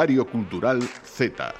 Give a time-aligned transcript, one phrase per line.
[0.00, 1.52] Diario Cultural Z.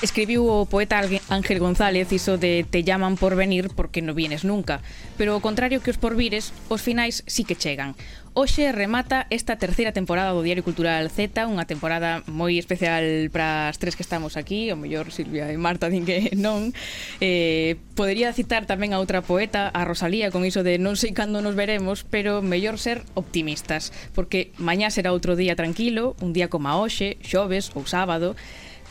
[0.00, 4.86] Escribiu o poeta Ángel González iso de te llaman por venir porque non vienes nunca,
[5.18, 7.98] pero ao contrario que os porvires, os finais sí que chegan.
[8.38, 13.80] Hoxe remata esta terceira temporada do Diario Cultural Z, unha temporada moi especial para as
[13.80, 16.76] tres que estamos aquí, o mellor Silvia e Marta din que non.
[17.24, 21.40] Eh, podería citar tamén a outra poeta, a Rosalía, con iso de non sei cando
[21.40, 26.68] nos veremos, pero mellor ser optimistas, porque mañá será outro día tranquilo, un día como
[26.76, 28.36] hoxe, xoves ou sábado,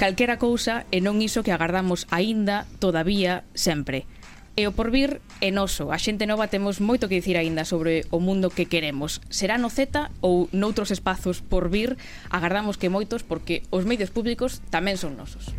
[0.01, 4.09] calquera cousa e non iso que agardamos aínda, todavía, sempre.
[4.55, 5.91] E o porvir é noso.
[5.91, 9.19] A xente nova temos moito que dicir aínda sobre o mundo que queremos.
[9.27, 11.99] Será no Z ou noutros espazos por vir?
[12.31, 15.51] Agardamos que moitos porque os medios públicos tamén son nosos.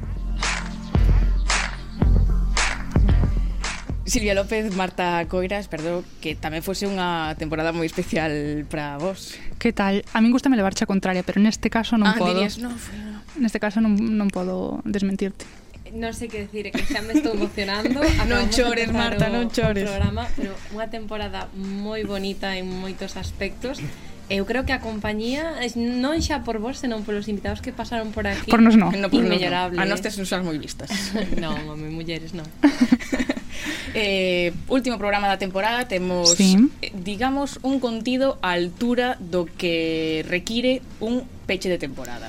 [4.08, 9.36] Silvia López, Marta Coiras, perdón, que tamén fose unha temporada moi especial para vos.
[9.60, 10.08] Que tal?
[10.16, 12.32] A min gusta me levarche a contraria, pero neste caso non ah, podo.
[12.32, 13.20] Dirías, no, foi, no.
[13.36, 15.44] Neste caso non, non podo desmentirte
[15.96, 18.04] non sei que decir, que xa me estou emocionando.
[18.30, 19.88] non chores, Marta, non chores.
[19.88, 23.80] O programa, pero unha temporada moi bonita en moitos aspectos.
[23.80, 28.10] Eh, Eu creo que a compañía non xa por vos, senón polos invitados que pasaron
[28.10, 28.50] por aquí.
[28.50, 28.90] Por nos non.
[28.98, 29.78] No, por Inmellorable.
[29.78, 29.86] Nos no.
[29.86, 30.90] A nos tes nos moi vistas.
[31.42, 32.42] non, home, mulleres non.
[33.94, 36.58] eh, último programa da temporada temos, sí.
[36.82, 42.26] eh, digamos, un contido á altura do que require un peche de temporada.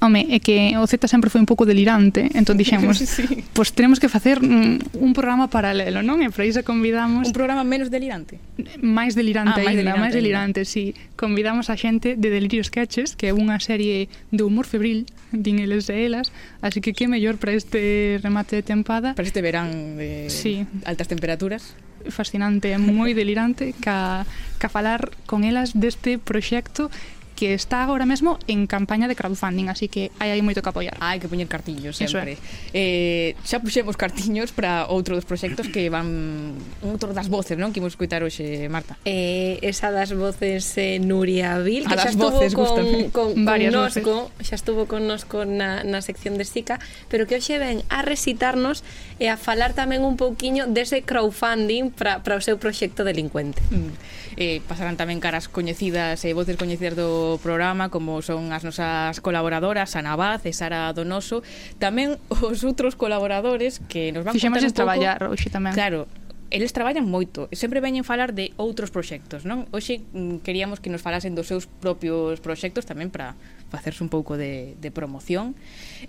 [0.00, 3.42] Home, é que o Z sempre foi un pouco delirante, entón dixemos, sí.
[3.50, 6.22] pois tenemos que facer un programa paralelo, non?
[6.22, 7.26] E para iso convidamos...
[7.26, 8.38] Un programa menos delirante?
[8.78, 10.94] Máis delirante ah, ainda, máis delirante, si.
[10.94, 11.16] Sí.
[11.18, 15.90] Convidamos a xente de Delirio Sketches, que é unha serie de humor febril, din eles
[15.90, 16.30] e elas,
[16.62, 19.18] así que que mellor para este remate de tempada.
[19.18, 20.62] Para este verán de sí.
[20.86, 21.74] altas temperaturas
[22.06, 24.22] fascinante, moi delirante ca,
[24.62, 26.90] ca falar con elas deste proxecto
[27.38, 30.98] que está agora mesmo en campaña de crowdfunding, así que hai aí moito que apoiar.
[30.98, 32.34] Hai que poñer cartiños sempre.
[32.34, 32.42] Eso
[32.74, 33.38] é.
[33.38, 37.70] Eh, xa puxemos cartiños para outro dos proxectos que van outro das voces, non?
[37.70, 38.98] Que imos coitar hoxe, Marta.
[39.06, 42.66] Eh, esa das voces eh, Nuria Vil, que xa estuvo voces, con,
[43.14, 44.42] con, con Varias nosco, voces.
[44.42, 48.82] xa estuvo con nosco na, na sección de Sica, pero que hoxe ven a recitarnos
[49.22, 53.62] e a falar tamén un pouquiño dese crowdfunding para o seu proxecto delincuente.
[53.70, 53.94] Mm.
[54.38, 59.20] Eh, pasarán tamén caras coñecidas e eh, voces coñecidas do programa como son as nosas
[59.20, 61.44] colaboradoras Ana Baz e Sara Donoso
[61.76, 66.08] tamén os outros colaboradores que nos van Fixemos contar un pouco, traballar hoxe tamén claro,
[66.48, 69.68] eles traballan moito e sempre veñen falar de outros proxectos, non?
[69.68, 73.36] Hoxe mm, queríamos que nos falasen dos seus propios proxectos tamén para
[73.68, 75.52] facerse un pouco de, de promoción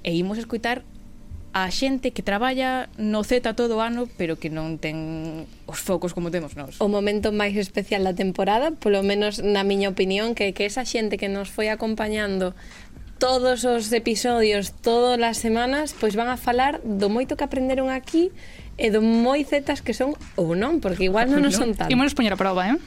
[0.07, 0.87] e imos escutar
[1.53, 6.13] a xente que traballa no Z todo o ano, pero que non ten os focos
[6.13, 6.77] como temos nós.
[6.77, 11.17] O momento máis especial da temporada, polo menos na miña opinión, que que esa xente
[11.17, 12.53] que nos foi acompañando
[13.19, 18.31] todos os episodios, todas as semanas, pois van a falar do moito que aprenderon aquí
[18.79, 21.91] e do moi zetas que son ou non, porque igual non nos son tanto.
[21.91, 22.77] Imos poñer a prova, eh?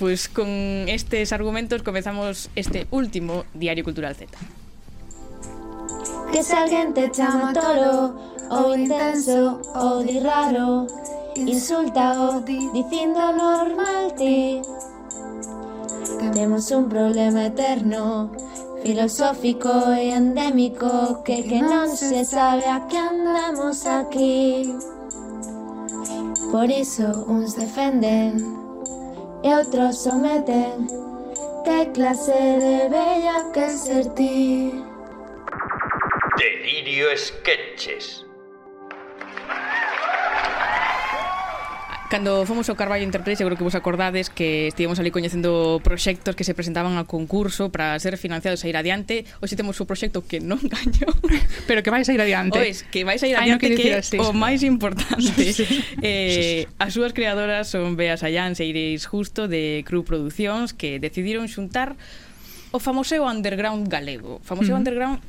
[0.00, 0.48] Pois con
[0.88, 4.32] estes argumentos comezamos este último Diario Cultural Z.
[6.34, 8.12] Que se alguén te chama tolo
[8.50, 10.84] ou intenso ou di raro
[11.36, 14.60] Insulta o dicindo normal ti.
[16.34, 18.32] Temos un problema eterno
[18.82, 24.74] Filosófico e endémico Que que non se sabe a que andamos aquí.
[26.50, 28.42] Por iso uns defenden
[29.46, 30.90] E outros someten.
[31.62, 34.93] Que clase de bella que ser ti
[36.44, 38.20] Delirio Sketches.
[42.10, 46.44] Cando fomos ao Carballo Enterprise, seguro que vos acordades que estivemos ali coñecendo proxectos que
[46.44, 49.24] se presentaban a concurso para ser financiados a ir adiante.
[49.40, 51.16] Hoxe temos o proxecto que non gañou,
[51.64, 52.60] pero que vais a ir adiante.
[52.60, 55.48] Ois, que vais a ir adiante Ay, no que é o máis importante.
[55.56, 55.64] sí.
[56.04, 61.48] Eh, as súas creadoras son Bea Sayans e Iris Justo de Cru Producións que decidiron
[61.48, 61.96] xuntar
[62.68, 64.44] o famoseo underground galego.
[64.44, 64.84] Famoseo uh -huh.
[64.84, 65.24] underground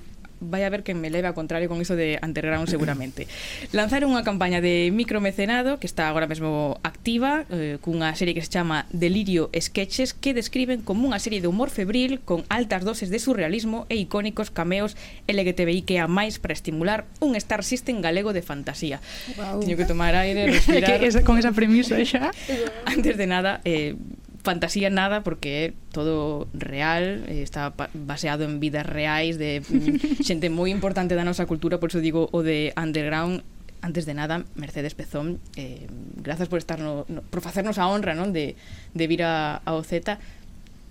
[0.49, 3.27] vai a ver que me leve a contrario con iso de underground seguramente.
[3.75, 8.51] Lanzaron unha campaña de micromecenado que está agora mesmo activa eh, cunha serie que se
[8.53, 13.19] chama Delirio Sketches que describen como unha serie de humor febril con altas doses de
[13.19, 14.93] surrealismo e icónicos cameos
[15.27, 19.01] LGTBI que a máis para estimular un Star System galego de fantasía.
[19.35, 19.59] Wow.
[19.61, 20.99] Teño que tomar aire, respirar...
[20.99, 22.31] que esa, con esa premisa xa.
[22.85, 23.95] Antes de nada, eh,
[24.45, 30.47] fantasía nada porque é todo real, eh, está baseado en vidas reais de mm, xente
[30.53, 33.41] moi importante da nosa cultura, por iso digo o de underground
[33.81, 35.85] antes de nada, Mercedes Pezón, eh,
[36.17, 38.55] grazas por estar no, no, por facernos a honra, non, de
[38.93, 40.17] de vir a, a OZ.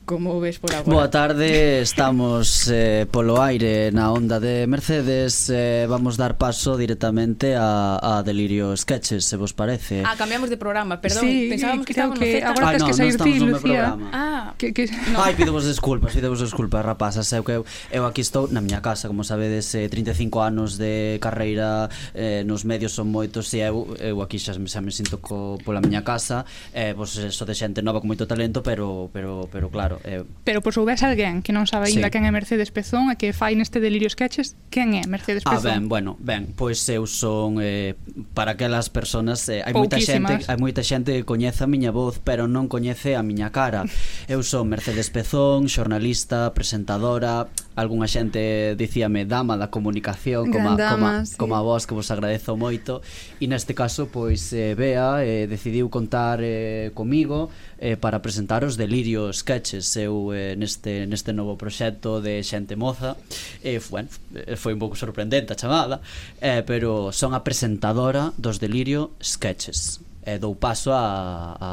[0.05, 0.93] Como ves por agora?
[0.93, 7.57] Boa tarde, estamos eh, polo aire na onda de Mercedes eh, Vamos dar paso directamente
[7.57, 10.05] a, a Delirio Sketches, se vos parece.
[10.05, 12.37] Ah, cambiamos de programa, perdón, sí, pensábamos que estábamos que...
[12.37, 12.49] no Z.
[12.53, 13.97] Agora ah, no, que sair ti, Lucía.
[14.13, 14.93] ah, que, que...
[15.09, 15.25] No.
[15.25, 18.85] Ai, pido vos desculpas, pido vos desculpas, rapazas Eu, eu, eu aquí estou na miña
[18.85, 23.89] casa, como sabedes, eh, 35 anos de carreira eh, Nos medios son moitos e eu,
[23.97, 26.45] eu aquí xa, xa me sinto co, pola miña casa
[26.77, 30.23] eh, Vos eh, so de xente nova con moito talento, pero, pero, pero claro Claro.
[30.23, 30.25] Eh.
[30.45, 32.13] Pero por soubes alguén que non sabe ainda sí.
[32.13, 35.71] quen é Mercedes Pezón e que fai neste Delirio Sketches, quen é Mercedes ah, Pezón?
[35.71, 37.97] Ah, ben, bueno, ben, pois eu son eh,
[38.35, 42.21] para aquelas persoas eh, hai moita xente, hai moita xente que coñece a miña voz,
[42.21, 43.87] pero non coñece a miña cara.
[44.25, 51.37] Eu son Mercedes Pezón, xornalista, presentadora, algunha xente dicíame dama da comunicación como como sí.
[51.37, 53.03] como a vos que vos agradezo moito.
[53.43, 57.51] E neste caso pois eh, Bea eh, decidiu contar eh, comigo
[57.83, 63.19] eh, para presentar os Delirio sketches eu eh, neste neste novo proxecto de xente moza.
[63.63, 64.09] Eh, bueno,
[64.55, 66.01] foi un pouco sorprendente a chamada
[66.41, 71.71] eh, pero son a presentadora dos delirio sketches eh, dou paso a, a,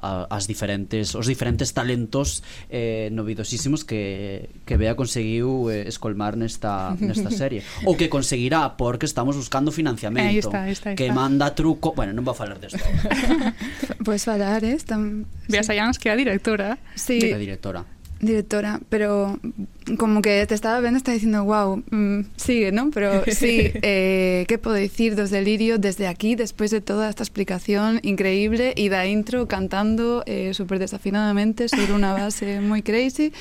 [0.00, 2.42] a as diferentes os diferentes talentos
[2.72, 9.04] eh, novidosísimos que, que Bea conseguiu eh, escolmar nesta, nesta serie ou que conseguirá porque
[9.04, 10.98] estamos buscando financiamento aí está, aí está, aí está.
[10.98, 12.80] que manda truco bueno, non vou falar desto
[14.04, 14.80] pois pues falar, eh?
[14.80, 15.28] Tam...
[15.46, 17.20] Bea Sayans que é a directora sí.
[17.20, 19.38] a directora directora, pero
[19.98, 22.90] como que te estaba vendo, está dicindo, wow, mm, sigue, ¿no?
[22.90, 28.00] Pero sí, eh, ¿qué puedo decir dos delirio desde aquí, después de toda esta explicación
[28.02, 33.32] increíble y da intro cantando eh, súper desafinadamente sobre una base muy crazy?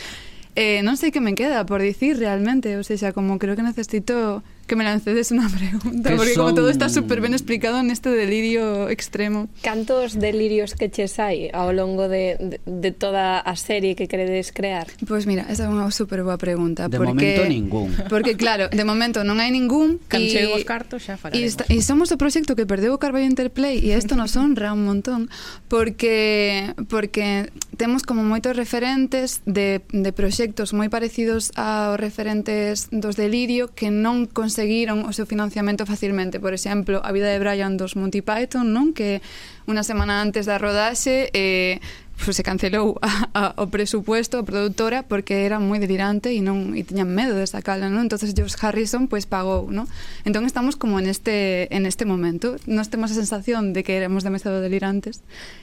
[0.55, 4.43] Eh, non sei que me queda por dicir realmente, o sea, como creo que necesito
[4.69, 6.53] que me lancedes unha pregunta, porque son...
[6.53, 9.49] como todo está super ben explicado neste delirio extremo.
[9.65, 14.53] Cantos delirios que ches hai ao longo de, de, de toda a serie que queredes
[14.53, 14.85] crear?
[15.09, 16.85] Pois pues mira, esa é unha super boa pregunta.
[16.85, 17.89] De porque, momento ningún.
[18.05, 19.97] Porque claro, de momento non hai ningún.
[20.05, 21.65] Canchei os cartos xa falaremos.
[21.65, 25.33] E, somos o proxecto que perdeu o Carballo Interplay e isto nos honra un montón
[25.65, 27.49] porque porque
[27.79, 34.29] temos como moitos referentes de, de proxectos moi parecidos aos referentes dos delirio que non
[34.29, 36.35] conseguimos conseguiron o seu financiamento facilmente.
[36.35, 38.91] Por exemplo, a vida de Brian dos Monty Python, non?
[38.91, 39.23] Que
[39.69, 41.77] unha semana antes da rodaxe e
[42.25, 46.73] pues, se cancelou a, a, o presupuesto a produtora porque era moi delirante e non
[46.73, 48.09] e tiñan medo de sacala, non?
[48.09, 49.85] Entonces George Harrison pois pues, pagou, non?
[50.25, 52.57] Entón estamos como en este en este momento.
[52.65, 55.21] Nós temos a sensación de que éramos demasiado delirantes,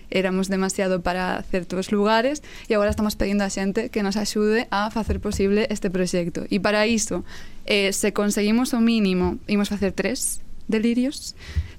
[0.09, 4.89] éramos demasiado para certos lugares e agora estamos pedindo a xente que nos axude a
[4.95, 6.47] facer posible este proxecto.
[6.49, 7.27] E para iso,
[7.67, 11.35] eh, se conseguimos o mínimo, imos facer tres delirios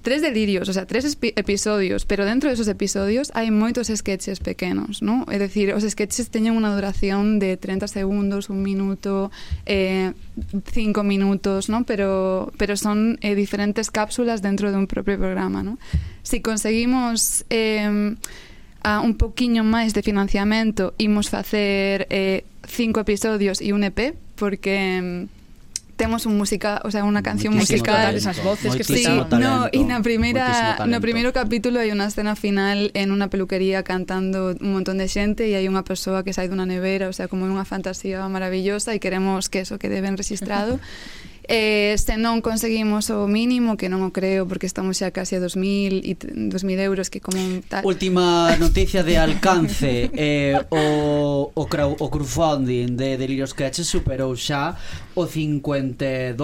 [0.08, 5.04] tres delirios, o sea, tres episodios, pero dentro de esos episodios hai moitos sketches pequenos,
[5.04, 5.28] ¿no?
[5.28, 9.36] É dicir, os sketches teñen unha duración de 30 segundos, un minuto,
[9.68, 10.16] eh,
[10.72, 11.84] cinco minutos, ¿no?
[11.84, 15.76] Pero, pero son eh, diferentes cápsulas dentro de un propio programa, ¿no?
[16.24, 17.44] Si conseguimos...
[17.52, 18.16] Eh,
[18.88, 25.28] a un poquiño máis de financiamento imos facer eh, cinco episodios e un EP porque
[25.98, 29.68] temos un música, o sea, unha canción Muitísimo musical, talento, esas voces que sí, no,
[29.74, 34.72] e na primeira no primeiro capítulo hai unha escena final en unha peluquería cantando un
[34.78, 37.66] montón de xente e hai unha persoa que sai dunha nevera, o sea, como unha
[37.66, 40.78] fantasía maravillosa e queremos que eso quede ben registrado.
[41.48, 45.42] Eh, se non conseguimos o mínimo, que non o creo, porque estamos xa casi a
[45.44, 47.40] 2.000 e 2.000 euros que como
[47.72, 47.88] tal.
[47.88, 50.12] Última noticia de alcance.
[50.12, 54.76] eh, o, o, crowd, o crowdfunding de Delirios Sketches superou xa
[55.16, 56.36] o 52%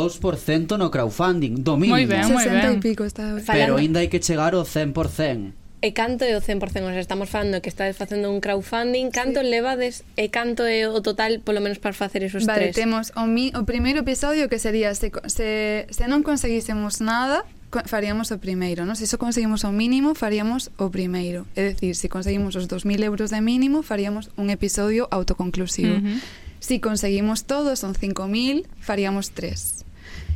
[0.79, 1.99] no crowdfunding do mínimo.
[1.99, 2.79] Moi ben, moi ben.
[2.79, 3.35] Pico está...
[3.43, 6.63] Pero aínda hai que chegar ao 100% e canto é o 100%?
[6.87, 9.51] O estamos falando que estades facendo un crowdfunding, canto sí.
[9.51, 12.79] levades e canto é o total, polo menos para facer esos vale, tres?
[12.79, 17.43] Vale, temos o, mi, o primeiro episodio que sería se, se, se non conseguísemos nada,
[17.83, 18.95] faríamos o primeiro, non?
[18.95, 21.43] Se só conseguimos o mínimo, faríamos o primeiro.
[21.59, 25.99] É dicir, se conseguimos os 2.000 euros de mínimo, faríamos un episodio autoconclusivo.
[25.99, 26.19] Uh -huh.
[26.63, 29.83] Se conseguimos todos, son 5.000, faríamos tres.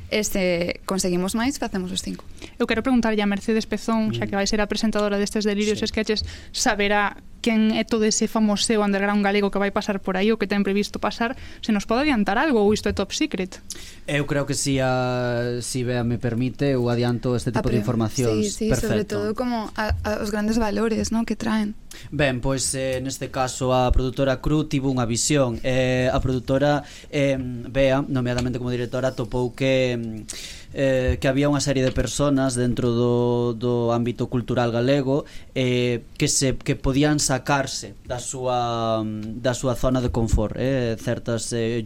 [0.08, 2.24] E se conseguimos máis, facemos os cinco.
[2.56, 4.30] Eu quero preguntarlle a Mercedes Pezón, xa mm.
[4.32, 5.86] que vai ser a presentadora destes delirios sí.
[5.86, 6.24] esqueches,
[6.56, 10.52] saberá quen é todo ese famoso underground galego que vai pasar por aí ou que
[10.52, 13.64] ten previsto pasar, se nos pode adiantar algo ou isto é top secret?
[14.04, 17.80] Eu creo que si a si Bea me permite, eu adianto este tipo a, de
[17.80, 18.52] informacións.
[18.52, 18.92] Sí, sí, Perfecto.
[18.92, 21.24] sobre todo como a, a, os grandes valores, ¿no?
[21.24, 21.80] que traen.
[22.12, 25.56] Ben, pois eh, neste caso a produtora Cru tivo unha visión.
[25.64, 31.58] Eh, a produtora eh, Bea, nomeadamente como directora, topou que mm, eh, que había unha
[31.58, 35.26] serie de personas dentro do, do ámbito cultural galego
[35.58, 39.02] eh, que se que podían sacarse da súa
[39.42, 41.82] da súa zona de confort, eh, certas eh,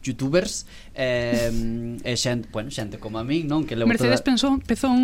[0.00, 0.64] youtubers
[0.96, 1.52] eh,
[2.08, 3.68] e xente, bueno, xente como a min, non?
[3.68, 4.32] Que levo Mercedes toda...
[4.32, 4.96] Pensón, Pezón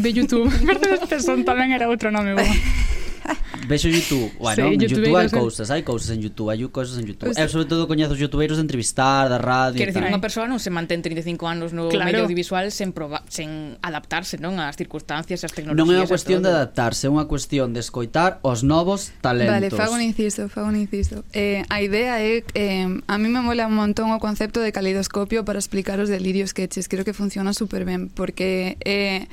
[0.00, 0.48] de YouTube.
[0.64, 2.40] Mercedes Pezón tamén era outro nome, bo.
[3.68, 7.06] Vexo YouTube, bueno, sí, en YouTube, hai cousas, hai cousas en YouTube, hai cousas en
[7.06, 7.32] YouTube.
[7.32, 10.46] Pues, e sobre todo coñezo os youtubeiros de entrevistar, da radio Quer dicir, unha persoa
[10.46, 12.06] non se mantén 35 anos no claro.
[12.06, 15.82] medio audiovisual sen, proba, sen adaptarse non ás circunstancias, ás tecnologías.
[15.82, 19.50] Non é unha cuestión de adaptarse, é unha cuestión de escoitar os novos talentos.
[19.50, 21.26] Vale, fago un inciso, fago un inciso.
[21.34, 25.42] Eh, a idea é eh, a mí me mola un montón o concepto de caleidoscopio
[25.42, 26.86] para explicar os delirios que eches.
[26.86, 29.26] Creo que funciona super ben porque eh,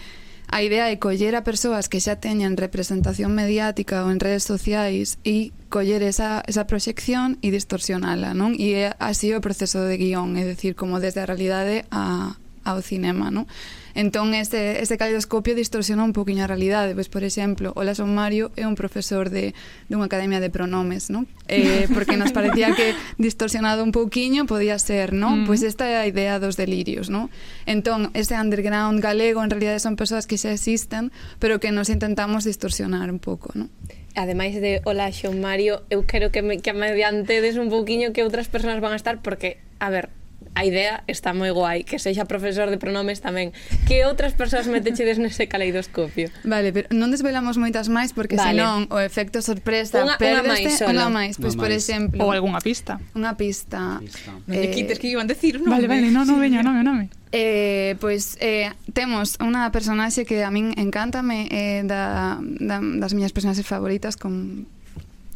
[0.53, 5.17] A idea é coller a persoas que xa teñen representación mediática ou en redes sociais
[5.25, 8.53] e coller esa, esa proxección e distorsionala, non?
[8.61, 12.37] E é así o proceso de guión, é dicir, como desde a realidade a,
[12.69, 13.49] ao cinema, non?
[13.95, 16.97] Entón, este, este caleidoscopio distorsiona un poquinho a realidade.
[16.97, 19.53] Pois, por exemplo, o Lason Mario é un profesor de,
[19.85, 21.29] dunha academia de pronomes, non?
[21.45, 25.43] Eh, porque nos parecía que distorsionado un pouquiño podía ser, non?
[25.43, 25.45] Mm.
[25.45, 27.29] Pois esta é a idea dos delirios, non?
[27.69, 32.43] Entón, ese underground galego en realidade son persoas que xa existen, pero que nos intentamos
[32.49, 33.69] distorsionar un pouco, non?
[34.15, 38.21] ademais de Ola Xon Mario, eu quero que me, que me adiantedes un pouquiño que
[38.21, 40.13] outras persoas van a estar porque, a ver,
[40.55, 43.51] a idea está moi guai, que sexa profesor de pronomes tamén.
[43.89, 46.29] Que outras persoas metechedes nese caleidoscopio?
[46.45, 48.61] Vale, pero non desvelamos moitas máis porque vale.
[48.61, 53.01] senón o efecto sorpresa unha, perdeste unha máis, pois unha por exemplo, ou algunha pista.
[53.17, 53.97] Unha pista.
[53.97, 54.31] pista.
[54.49, 55.73] Eh, non eh, quites que iban a decir, non.
[55.73, 57.09] Vale, vale, non, non veña, non, non.
[57.33, 63.33] Eh, pois eh, temos unha personaxe que a min encántame eh, da, da, das miñas
[63.33, 64.69] personaxes favoritas con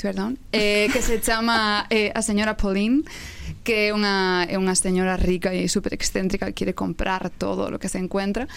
[0.02, 3.04] perdón, eh, que se chama eh, a señora Pauline
[3.68, 7.76] que é unha, é unha señora rica e super excéntrica que quere comprar todo o
[7.76, 8.48] que se encuentra.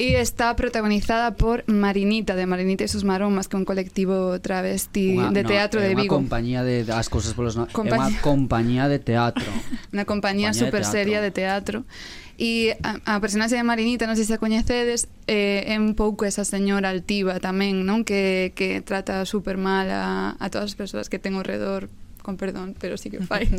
[0.00, 5.20] E está protagonizada por Marinita, de Marinita e sus maromas, que é un colectivo travesti
[5.20, 6.16] unha, de teatro no, de Vigo.
[6.16, 8.08] Unha compañía de as cousas polos no, compañía.
[8.08, 9.46] É unha compañía de teatro.
[9.94, 11.84] Unha compañía, compañía super de seria de teatro.
[12.40, 16.24] E a, a personaxe de Marinita, non sei se a coñecedes, eh, é un pouco
[16.24, 18.02] esa señora altiva tamén, non?
[18.02, 21.92] Que, que trata super mal a, a todas as persoas que ten ao redor
[22.22, 23.50] con perdón, pero sí que o fai.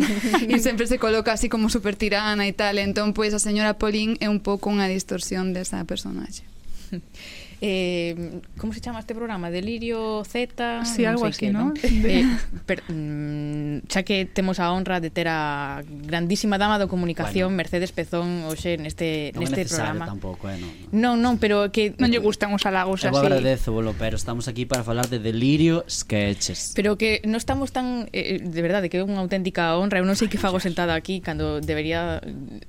[0.47, 4.17] e sempre se coloca así como super tirana e tal, entón pois a señora Pauline
[4.23, 6.47] é un pouco unha distorsión desa personaxe.
[7.65, 9.49] eh, como se chama este programa?
[9.49, 11.71] Delirio Z, sí, non algo así, que, ¿no?
[11.79, 12.27] eh,
[12.67, 17.63] per, mm, xa que temos a honra de ter a grandísima dama do comunicación bueno,
[17.63, 20.11] Mercedes Pezón hoxe neste non neste programa.
[20.11, 20.59] Tampouco, eh,
[20.91, 21.15] non.
[21.15, 23.15] non, non, pero que non lle gustan os halagos así.
[23.15, 26.75] Eu agradezo, bolo, pero estamos aquí para falar de Delirio Sketches.
[26.75, 30.19] Pero que non estamos tan eh, de verdade que é unha auténtica honra, eu non
[30.19, 32.19] sei que fago sentada aquí cando debería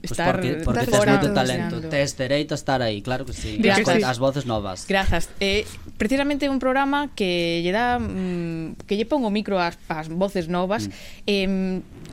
[0.06, 3.34] estar pues porque, porque fora, tes moito talento, tes dereito a estar aí, claro que
[3.34, 3.58] sí.
[3.66, 3.98] As, sí.
[4.06, 4.83] as voces novas.
[4.86, 5.30] Grazas.
[5.40, 5.64] Eh,
[5.96, 10.48] precisamente un programa que lle dá mm, que lle pon o micro ás, ás voces
[10.48, 10.88] novas.
[10.88, 10.92] Mm.
[11.26, 11.48] Eh,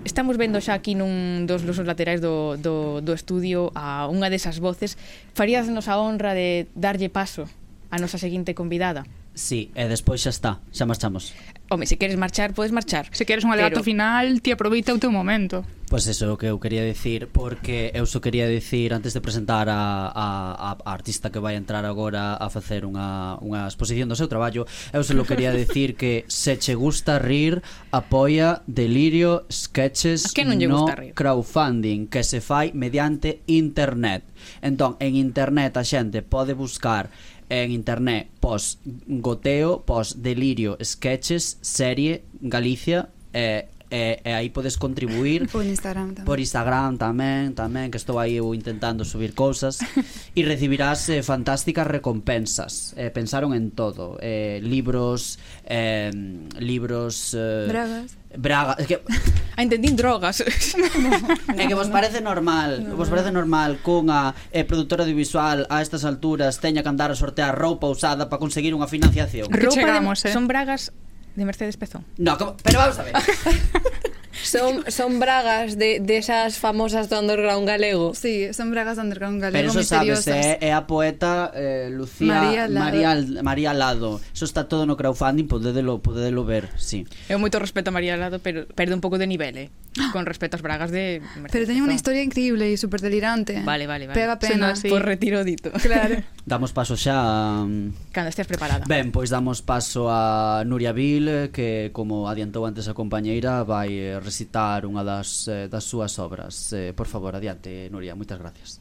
[0.06, 4.58] estamos vendo xa aquí nun dos lusos laterais do, do, do estudio a unha desas
[4.64, 4.96] voces.
[5.38, 7.46] Faríasnos a honra de darlle paso
[7.92, 9.04] a nosa seguinte convidada.
[9.34, 11.32] Sí, e despois xa está, xa marchamos.
[11.72, 13.08] Home, se queres marchar, podes marchar.
[13.16, 13.88] Se queres un alegato Pero...
[13.88, 15.64] final, ti aproveita o teu momento.
[15.92, 19.68] Pois pues eso que eu quería dicir, porque eu só quería dicir antes de presentar
[19.68, 24.32] a, a, a artista que vai entrar agora a facer unha, unha exposición do seu
[24.32, 24.64] traballo,
[24.96, 27.60] eu só quería dicir que se che gusta rir,
[27.92, 31.12] apoia Delirio Sketches que non lle no gusta rir?
[31.12, 34.24] crowdfunding que se fai mediante internet.
[34.64, 37.12] Entón, en internet a xente pode buscar
[37.52, 45.50] en internet pos goteo, pos delirio, sketches, serie, Galicia e, e, e aí podes contribuir
[45.52, 46.26] por Instagram tamén.
[46.26, 49.84] Por Instagram tamén, tamén que estou aí eu intentando subir cousas
[50.38, 52.96] e recibirás eh, fantásticas recompensas.
[52.96, 55.36] Eh, pensaron en todo, eh, libros,
[55.68, 56.08] eh,
[56.56, 59.00] libros eh, Bragas Braga, es que a
[59.58, 60.42] ah, entendín drogas.
[61.58, 65.82] é que vos parece normal, no, vos parece normal cunha eh, produtora de visual a
[65.84, 69.52] estas alturas teña que andar a sortear roupa usada para conseguir unha financiación.
[69.52, 70.34] Roupa chegamos, de, eh?
[70.34, 70.96] son bragas
[71.36, 72.08] de Mercedes Pezón.
[72.18, 73.16] No, como, pero vamos a ver.
[74.44, 78.14] Son, son bragas de, de esas famosas do underground galego.
[78.14, 80.26] Sí, son bragas do underground galego Pero eso misteriosas.
[80.26, 82.86] sabes, é, é a poeta eh, Lucía María Lado.
[82.86, 83.12] María,
[83.44, 84.22] María Lado.
[84.34, 87.06] Eso está todo no crowdfunding, podedelo, podedelo ver, sí.
[87.30, 89.70] Eu moito respeto a María Lado, pero perde un pouco de nivel, eh?
[90.14, 91.20] Con respecto ás bragas de...
[91.36, 91.52] Mercedes.
[91.52, 93.60] Pero teño unha historia increíble e super delirante.
[93.60, 94.16] Vale, vale, vale.
[94.16, 94.72] Pega pena.
[94.76, 94.88] Sí.
[94.88, 95.68] Por retiro dito.
[95.84, 96.24] Claro.
[96.48, 97.20] damos paso xa...
[97.20, 97.68] A...
[97.68, 98.88] Mm, Cando estés preparada.
[98.88, 103.92] Ben, pois damos paso a Nuria Vil, eh, que como adiantou antes a compañeira, vai
[104.00, 106.72] eh, recitar unha das, eh, das súas obras.
[106.72, 108.80] Eh, por favor, adiante, Nuria, moitas gracias.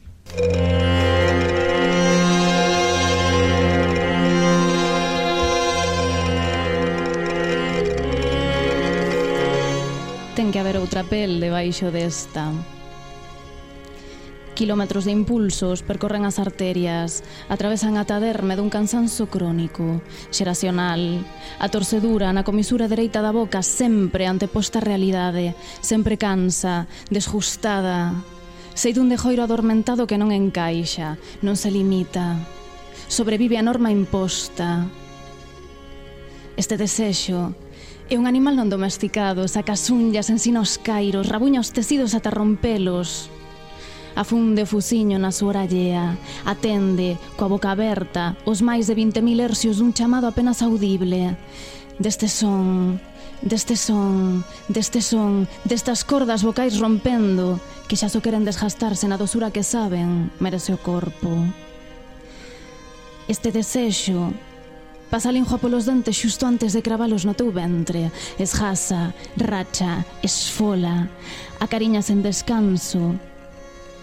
[10.33, 12.55] Ten que haber outra pel debaixo desta.
[14.55, 21.23] Kilómetros de impulsos percorren as arterias, atravesan a taderme dun cansanzo crónico, xeracional,
[21.57, 28.11] a torcedura na comisura dereita da boca sempre anteposta a realidade, sempre cansa, desjustada.
[28.75, 32.35] Sei dun dejoiro adormentado que non encaixa, non se limita.
[33.07, 34.83] Sobrevive a norma imposta.
[36.59, 37.55] Este desexo
[38.11, 42.35] é un animal non domesticado, saca as unllas, ensina os cairos, rabuña os tecidos ata
[42.35, 43.31] rompelos.
[44.15, 49.79] Afunde o fusiño na súa orallea, atende, coa boca aberta, os máis de 20.000 hercios
[49.79, 51.39] dun chamado apenas audible.
[51.95, 52.99] Deste son,
[53.41, 59.53] deste son, deste son, destas cordas vocais rompendo, que xa só queren desgastarse na dosura
[59.55, 61.31] que saben merece o corpo.
[63.31, 64.35] Este desexo
[65.11, 68.11] pasa a linjoa polos dentes xusto antes de cravalos no teu ventre.
[68.39, 71.07] Esgasa, racha, esfola,
[71.59, 73.15] acariñas en descanso,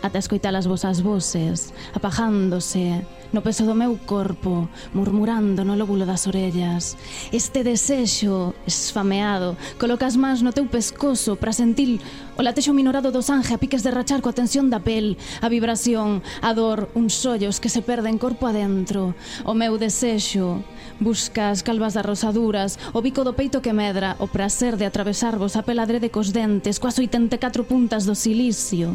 [0.02, 6.26] ata escoitar as vosas voces, apajándose no peso do meu corpo, murmurando no lóbulo das
[6.26, 6.96] orellas.
[7.32, 12.00] Este desexo esfameado, coloca as mans no teu pescozo para sentir
[12.38, 16.22] O latexo minorado do sangue a piques de rachar coa tensión da pel, a vibración,
[16.38, 19.18] a dor, uns sollos que se perden corpo adentro.
[19.42, 20.62] O meu desexo,
[21.02, 25.58] busca as calvas das rosaduras, o bico do peito que medra, o prazer de atravesarvos
[25.58, 28.94] a peladre de cos dentes, coas 84 puntas do silicio,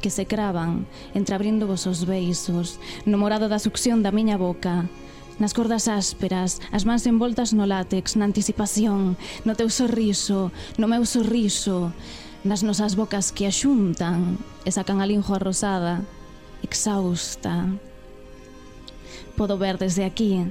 [0.00, 4.88] que se cravan, entreabrindo vos os beisos, no morado da succión da miña boca,
[5.36, 10.48] nas cordas ásperas, as mans envoltas no látex, na anticipación, no teu sorriso,
[10.80, 11.92] no meu sorriso,
[12.48, 15.06] nas nosas bocas que axuntan e sacan a
[15.36, 16.00] rosada,
[16.64, 17.68] exhausta.
[19.36, 20.48] Podo ver desde aquí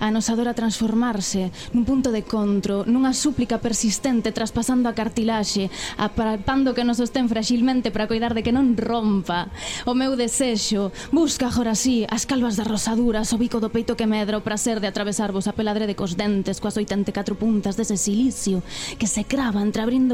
[0.00, 5.70] a nosa dor a transformarse nun punto de contro, nunha súplica persistente traspasando a cartilaxe,
[5.98, 9.50] apalpando que nos sostén fragilmente para cuidar de que non rompa.
[9.84, 14.08] O meu desexo busca agora así as calvas das rosaduras, o bico do peito que
[14.08, 18.62] medra o prazer de atravesarvos a peladre de cos dentes coas 84 puntas dese silicio
[18.98, 19.62] que se crava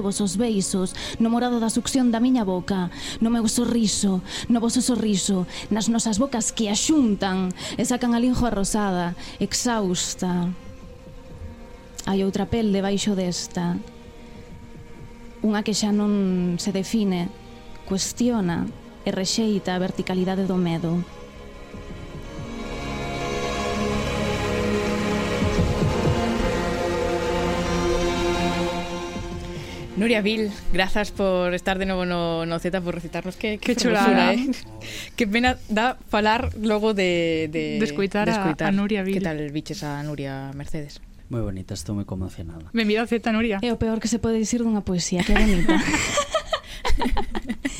[0.00, 2.90] vos os beisos no morado da succión da miña boca,
[3.20, 8.48] no meu sorriso, no vosso sorriso, nas nosas bocas que axuntan e sacan a linjo
[8.50, 9.14] rosada,
[9.70, 10.50] exhausta.
[12.04, 13.78] Hai outra pel debaixo desta.
[15.46, 17.30] Unha que xa non se define,
[17.86, 18.66] cuestiona
[19.06, 20.98] e rexeita a verticalidade do medo.
[30.00, 34.32] Nuria Vil, grazas por estar de novo no, no Z, por recitarnos que, que, chulada,
[34.32, 34.48] eh?
[35.14, 39.14] que pena da falar logo de, de, de, escuitar, de escuitar a, a Nuria Vil.
[39.14, 41.04] Que tal biches a Nuria Mercedes?
[41.28, 42.72] Moi bonita, estou moi conmocionada.
[42.72, 43.60] Benvida ao Z, Nuria.
[43.60, 45.76] É o peor que se pode dicir dunha poesía, que bonita.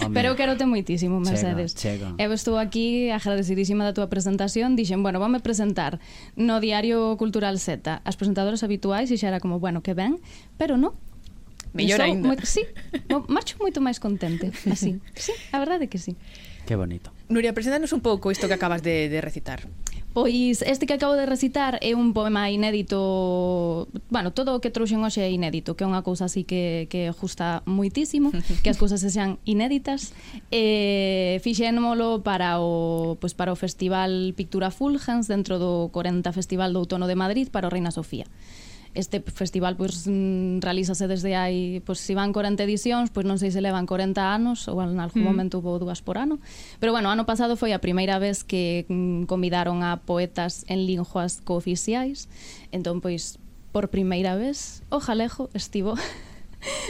[0.05, 0.15] Home.
[0.15, 1.73] Pero eu querote moitísimo, Mercedes.
[1.73, 2.21] Chega, chega.
[2.21, 4.77] Eu estou aquí agradecidísima da túa presentación.
[4.77, 5.99] Dixen, bueno, vame presentar
[6.37, 10.21] no Diario Cultural Z as presentadoras habituais e xa era como, bueno, que ben,
[10.61, 10.95] pero no,
[11.73, 12.27] Mellor ainda.
[12.27, 12.67] Moi, sí,
[13.29, 14.99] marcho moito máis contente, así.
[15.15, 16.17] Sí, a verdade é que sí.
[16.67, 17.11] Que bonito.
[17.29, 19.67] Nuria, preséntanos un pouco isto que acabas de, de recitar.
[20.13, 24.99] Pois este que acabo de recitar é un poema inédito Bueno, todo o que trouxen
[25.07, 28.99] hoxe é inédito Que é unha cousa así que, que justa moitísimo Que as cousas
[28.99, 30.11] se sean inéditas
[30.51, 36.83] E fixénmolo para o, pois para o Festival Pictura Fulgens Dentro do 40 Festival do
[36.83, 38.27] Outono de Madrid Para o Reina Sofía
[38.95, 40.09] Este festival pois
[40.59, 44.67] realízase desde hai, pois se van 40 edicións, pois non sei se levan 40 anos
[44.67, 45.29] ou en algún mm.
[45.31, 46.43] momento houve dúas por ano.
[46.83, 51.39] Pero bueno, ano pasado foi a primeira vez que mm, convidaron a poetas en linguas
[51.43, 52.27] cooficiais.
[52.75, 53.39] Entón pois
[53.71, 55.95] por primeira vez o Jalejo estivo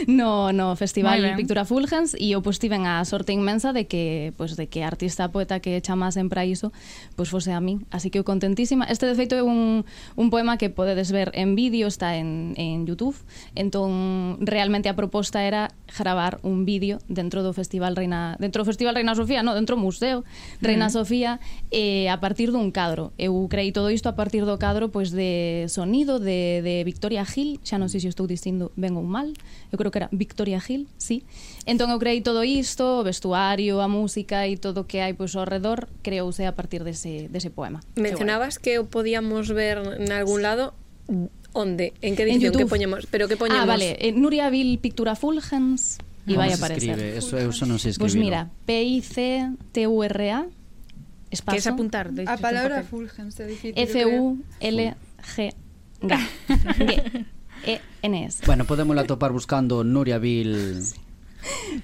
[0.07, 4.55] no, no Festival Pictura Fulgens e eu pois tiven a sorte inmensa de que pois
[4.55, 6.71] de que a artista poeta que chamasen para iso
[7.15, 8.85] pois fose a min, así que eu contentísima.
[8.89, 12.85] Este de feito é un, un poema que podedes ver en vídeo, está en, en
[12.87, 13.15] Youtube
[13.55, 18.95] entón realmente a proposta era gravar un vídeo dentro do Festival Reina dentro do Festival
[18.95, 20.23] Reina Sofía, no, dentro do Museo
[20.61, 20.93] Reina mm.
[20.93, 21.39] Sofía
[21.71, 23.11] eh, a partir dun cadro.
[23.17, 27.59] Eu creí todo isto a partir do cadro pois de sonido de, de Victoria Gil,
[27.63, 29.31] xa non sei se estou dicindo ben ou mal,
[29.71, 31.23] eu creo que era Victoria Gil, sí.
[31.63, 35.31] Entón eu creei todo isto, o vestuario, a música e todo o que hai pois,
[35.39, 37.79] ao redor, creouse a partir dese, dese poema.
[37.95, 40.75] Mencionabas que, o podíamos ver en algún lado,
[41.55, 41.95] onde?
[42.03, 42.51] En que dirección?
[42.51, 43.07] Que poñemos?
[43.07, 43.63] Pero que poñemos?
[43.63, 46.99] Ah, vale, eh, Nuria Vil Pictura Fulgens, e vai aparecer.
[46.99, 47.17] Escribe?
[47.17, 48.11] Eso eu só non sei escribir.
[48.11, 50.39] Pois mira, P I C T U R A
[51.31, 51.55] espazo.
[51.57, 52.11] Queres apuntar?
[52.11, 53.73] De a palabra Fulgens é difícil.
[53.79, 54.79] F U L
[55.31, 55.35] G
[56.03, 56.11] G.
[57.65, 58.43] E-N-S.
[58.45, 60.83] Bueno, podemos atopar buscando Nuria Vil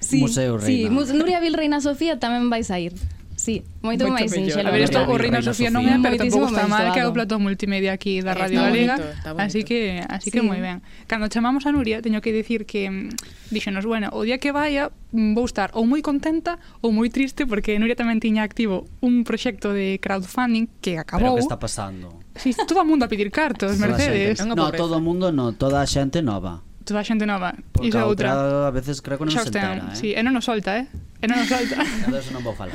[0.00, 0.88] sí, Museo Reina.
[0.88, 2.94] Sí, Mus Nuria Vil Reina Sofía tamén vais a ir.
[3.38, 4.66] Sí, moito, moito máis sinxelo.
[4.66, 7.14] A ver, isto o Reina Sofía non é, pero tampouco está mal que é o
[7.14, 8.98] plató multimedia aquí da Radio Galega,
[9.38, 10.34] así que así sí.
[10.34, 10.82] que moi ben.
[11.06, 14.90] Cando chamamos a Nuria, teño que dicir que mm, díxenos, bueno, o día que vaya
[15.14, 19.22] mm, vou estar ou moi contenta ou moi triste porque Nuria tamén tiña activo un
[19.22, 21.38] proxecto de crowdfunding que acabou.
[21.38, 22.18] Pero que está pasando?
[22.38, 24.38] Sí, todo o mundo a pedir cartos, Toda Mercedes.
[24.38, 24.54] Xente.
[24.54, 26.62] No, todo o mundo no, toda a xente nova.
[26.88, 27.52] Toda a xente nova.
[27.72, 28.32] Porque Iso a outra.
[28.32, 29.98] outra a veces creo que non se entera, eh?
[29.98, 30.88] Sí, e non nos solta, eh?
[31.20, 31.76] E non nos solta.
[32.08, 32.72] Entón non vou falar.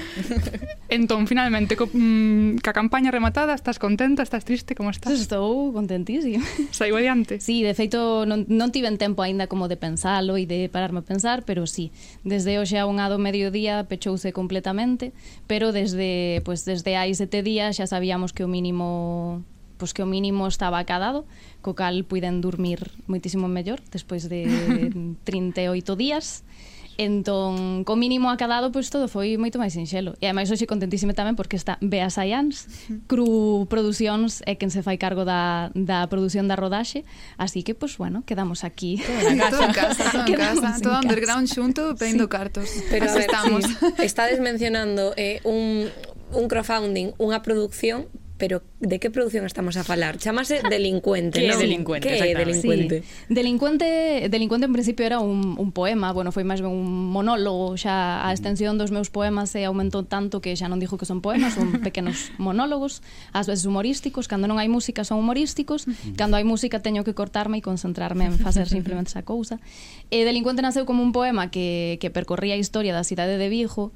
[0.92, 5.18] entón, finalmente, co, mm, ca campaña rematada, estás contenta, estás triste, como estás?
[5.18, 6.46] Estou contentísima.
[6.70, 7.42] Saiu adiante.
[7.42, 11.08] Sí, de feito, non, non tiven tempo aínda como de pensalo e de pararme a
[11.08, 11.90] pensar, pero sí,
[12.22, 15.10] desde hoxe a un ado mediodía pechouse completamente,
[15.50, 19.42] pero desde, pues, desde hai sete días xa sabíamos que o mínimo
[19.84, 21.28] pois que o mínimo estaba acadado,
[21.60, 24.48] co cal puiden dormir moitísimo mellor despois de
[25.28, 26.48] 38 días.
[26.96, 30.14] Entón, co mínimo acadado, pois todo foi moito máis sinxelo.
[30.22, 32.70] E ademais hoxe contentísime tamén porque está Bea Sayans,
[33.12, 37.04] Cru Producións é quen se fai cargo da, da produción da rodaxe,
[37.36, 39.02] así que pois bueno, quedamos aquí.
[39.04, 42.32] Todo en casa, casa todo en casa, todo underground xunto, pedindo sí.
[42.32, 42.70] cartos.
[42.88, 43.64] Pero Así a ver, estamos.
[43.66, 44.06] Sí.
[44.06, 45.90] Estades mencionando eh, un,
[46.32, 48.06] un crowdfunding, unha produción
[48.44, 50.18] pero de que produción estamos a falar?
[50.18, 51.56] Chamase Delincuente, que non?
[51.64, 53.00] Delincuente, que é Delincuente?
[53.00, 53.32] Sí.
[53.32, 56.84] Delincuente, Delincuente en principio era un, un poema, bueno, foi máis ben un
[57.16, 61.08] monólogo, xa a extensión dos meus poemas se aumentou tanto que xa non dixo que
[61.08, 63.00] son poemas, son pequenos monólogos,
[63.32, 65.88] ás veces humorísticos, cando non hai música son humorísticos,
[66.20, 69.64] cando hai música teño que cortarme e concentrarme en facer simplemente esa cousa.
[70.12, 73.96] E Delincuente naceu como un poema que, que percorría a historia da cidade de Vigo,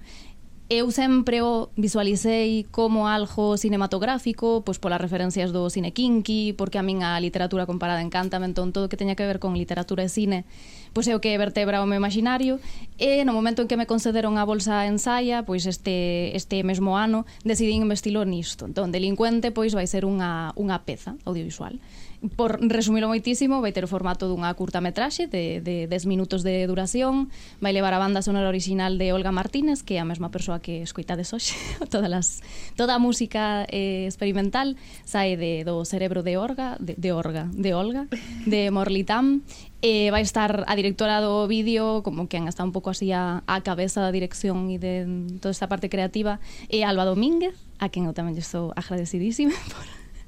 [0.69, 6.84] eu sempre o visualicei como algo cinematográfico, pois polas referencias do cine kinky, porque a
[6.84, 10.12] min a literatura comparada encanta, entón todo o que teña que ver con literatura e
[10.12, 10.43] cine,
[10.91, 12.60] pois é o que vertebra o meu imaginario,
[12.99, 17.23] e no momento en que me concederon a bolsa ensaia, pois este, este mesmo ano,
[17.47, 18.67] decidín investilo nisto.
[18.67, 21.80] Entón, delincuente, pois vai ser unha, unha peza audiovisual
[22.36, 26.65] por resumilo moitísimo, vai ter o formato dunha curta metraxe de, de 10 minutos de
[26.65, 27.30] duración,
[27.62, 30.82] vai levar a banda sonora original de Olga Martínez, que é a mesma persoa que
[30.82, 31.53] escoitades hoxe,
[31.93, 32.27] todas as,
[32.73, 34.73] toda a música eh, experimental
[35.06, 38.10] sae de, do cerebro de Orga, de, de Orga, de Olga,
[38.45, 39.45] de Morlitam,
[39.84, 43.62] Eh, vai estar a directora do vídeo como que está un pouco así a, a
[43.62, 45.06] cabeza da dirección e de
[45.38, 49.86] toda esta parte creativa e Alba Domínguez a quen eu tamén estou agradecidísima por,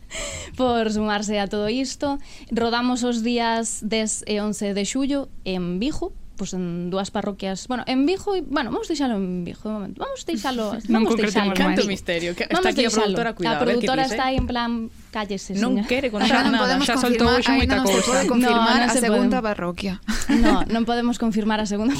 [0.56, 2.20] por sumarse a todo isto.
[2.52, 7.84] Rodamos os días 10 e 11 de xullo en Vigo, pois en dúas parroquias, bueno,
[7.84, 10.00] en Vigo e, bueno, vamos deixalo en Vigo de momento.
[10.00, 11.52] Vamos deixalo, vamos deixalo.
[11.52, 13.60] Canto misterio, que está aquí a eh, produtora, cuidado.
[13.60, 14.72] A produtora está aí en plan
[15.12, 18.00] cállese, Non quere contar non nada, xa soltou hoxe moita cousa.
[18.00, 19.48] Non pode confirmar no, non a se segunda podemos.
[19.52, 19.94] parroquia.
[20.30, 21.98] No, non podemos confirmar a segunda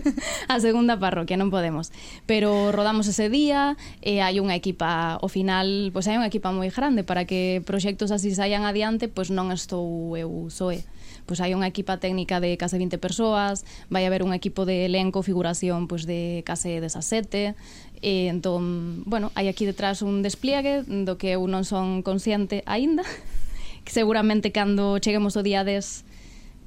[0.54, 1.90] a segunda parroquia, non podemos.
[2.24, 6.70] Pero rodamos ese día e hai unha equipa, ao final, pois hai unha equipa moi
[6.70, 10.86] grande para que proxectos así saian adiante, pois non estou eu soe
[11.24, 15.24] pois hai unha equipa técnica de case 20 persoas, vai haber un equipo de elenco,
[15.24, 17.56] figuración, pois de case 17,
[18.04, 23.02] e entón, bueno, hai aquí detrás un despliegue do que eu non son consciente aínda,
[23.84, 26.04] que seguramente cando cheguemos o día 10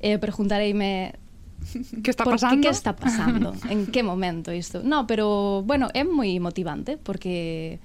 [0.01, 1.13] eh, preguntareime
[2.03, 2.55] que está pasando?
[2.55, 3.53] Que, que está pasando?
[3.69, 4.81] en que momento isto?
[4.83, 7.79] No, pero, bueno, é moi motivante, porque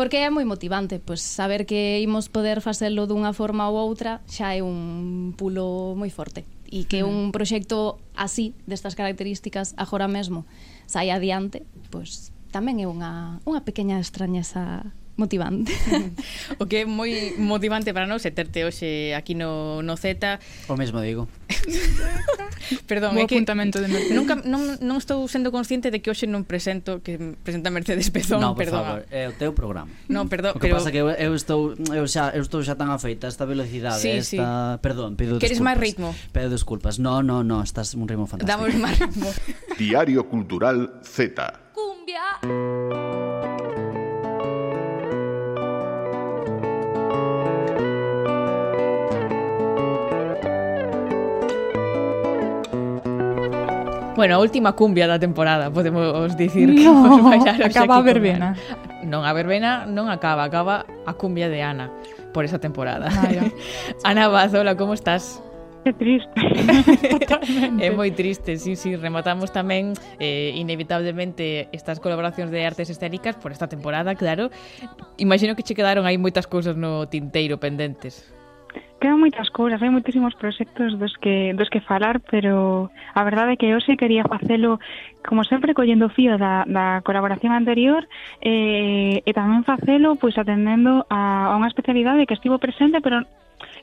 [0.00, 4.56] Porque é moi motivante, pois saber que imos poder facelo dunha forma ou outra xa
[4.56, 6.48] é un pulo moi forte.
[6.72, 10.48] E que un proxecto así, destas características, agora mesmo,
[10.88, 14.88] sai adiante, pois tamén é unha, unha pequena extrañeza
[15.20, 15.76] motivante.
[16.56, 20.40] o que é moi motivante para nós é terte hoxe aquí no, no Z.
[20.72, 21.28] O mesmo digo.
[22.86, 24.16] Perdón, Bo é que apuntamento de Mercedes.
[24.16, 28.40] Nunca, non, non estou sendo consciente de que hoxe non presento que presenta Mercedes Pezón,
[28.40, 28.84] no, perdón.
[28.84, 29.90] Favor, é o teu programa.
[30.06, 30.78] Non, perdón, o que pero...
[30.78, 34.00] pasa que eu, eu estou eu xa eu estou xa tan afeita a esta velocidade,
[34.00, 34.82] sí, esta, sí.
[34.84, 36.14] perdón, pido Queres máis ritmo?
[36.30, 37.02] Pido desculpas.
[37.02, 38.50] No, no, no, estás un ritmo fantástico.
[38.50, 39.28] Damos máis ritmo.
[39.80, 41.74] Diario Cultural Z.
[41.74, 43.29] Cumbia.
[54.20, 58.52] Bueno, a última cumbia da temporada, podemos dicir no, que vamos acaba a verbena.
[58.52, 59.08] Ana.
[59.08, 61.88] Non, a verbena non acaba, acaba a cumbia de Ana
[62.36, 63.08] por esa temporada.
[63.08, 63.48] Claro.
[64.04, 65.40] Ana Bazola, como estás?
[65.88, 66.36] É triste.
[67.80, 68.92] é moi triste, sí, sí.
[68.92, 74.52] Rematamos tamén, eh, inevitablemente, estas colaboracións de artes escénicas por esta temporada, claro.
[75.16, 78.28] Imagino que che quedaron aí moitas cousas no tinteiro pendentes.
[79.00, 83.58] Quedan moitas cousas, hai moitísimos proxectos dos que, dos que falar, pero a verdade é
[83.58, 84.76] que eu se quería facelo,
[85.24, 88.04] como sempre, collendo fío da, da colaboración anterior
[88.44, 93.24] eh, e tamén facelo pois atendendo a, a unha especialidade que estivo presente, pero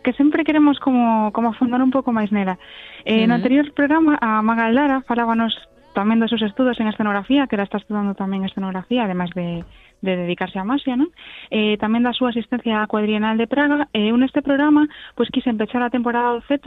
[0.06, 2.62] que sempre queremos como, como afundar un pouco máis nela.
[3.02, 3.28] Eh, uh.
[3.28, 5.58] No anterior programa, a Magaldara falábanos
[5.98, 9.66] tamén dos seus estudos en escenografía, que ela está estudando tamén escenografía, ademais de,
[10.02, 11.10] de dedicarse á Masia, non?
[11.50, 14.86] Eh, tamén da súa asistencia á cuadrienal de Praga, e eh, un este programa,
[15.18, 16.64] pois quise empezar a temporada do Z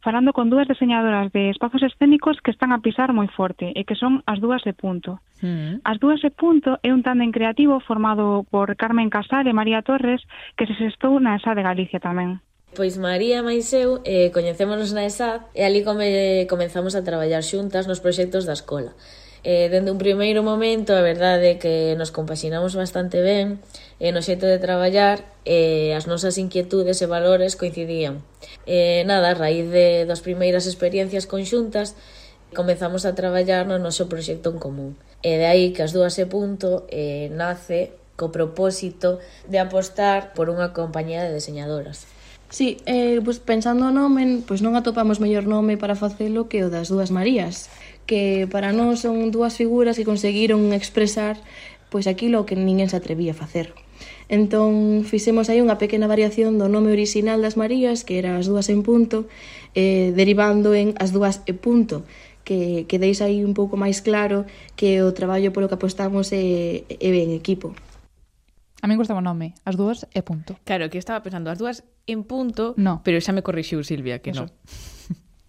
[0.00, 3.96] falando con dúas diseñadoras de espazos escénicos que están a pisar moi forte e que
[3.96, 5.20] son as dúas de punto.
[5.44, 5.84] Mm.
[5.84, 10.24] As dúas de punto é un tándem creativo formado por Carmen Casal e María Torres
[10.56, 12.40] que se sextou na ESA de Galicia tamén.
[12.72, 17.84] Pois María máis eu eh, coñecémonos na ESAD e ali come, comenzamos a traballar xuntas
[17.84, 18.96] nos proxectos da escola
[19.44, 23.60] eh, dende un primeiro momento a verdade é que nos compaxinamos bastante ben
[23.96, 28.20] e eh, no xeito de traballar eh, as nosas inquietudes e valores coincidían.
[28.68, 31.96] Eh, nada, a raíz de das primeiras experiencias conxuntas
[32.52, 34.90] comezamos a traballar no noso proxecto en común.
[35.22, 39.16] E de aí que as dúas e punto eh, nace co propósito
[39.48, 42.04] de apostar por unha compañía de diseñadoras.
[42.50, 46.66] Sí, eh, pues pensando no nome, pois pues non atopamos mellor nome para facelo que
[46.66, 47.70] o das dúas Marías
[48.10, 51.38] que para nós son dúas figuras que conseguiron expresar
[51.94, 53.70] pois aquilo que ninguén se atrevía a facer.
[54.26, 58.66] Entón, fixemos aí unha pequena variación do nome orixinal das Marías, que era as dúas
[58.66, 59.30] en punto,
[59.78, 62.02] eh, derivando en as dúas e punto,
[62.42, 64.42] que, que deis aí un pouco máis claro
[64.74, 67.78] que o traballo polo que apostamos é, é en equipo.
[68.82, 70.58] A mí gustaba o nome, as dúas e punto.
[70.66, 73.02] Claro, que estaba pensando as dúas en punto, no.
[73.06, 74.46] pero xa me corrixiu Silvia, que Eso.
[74.46, 74.54] non.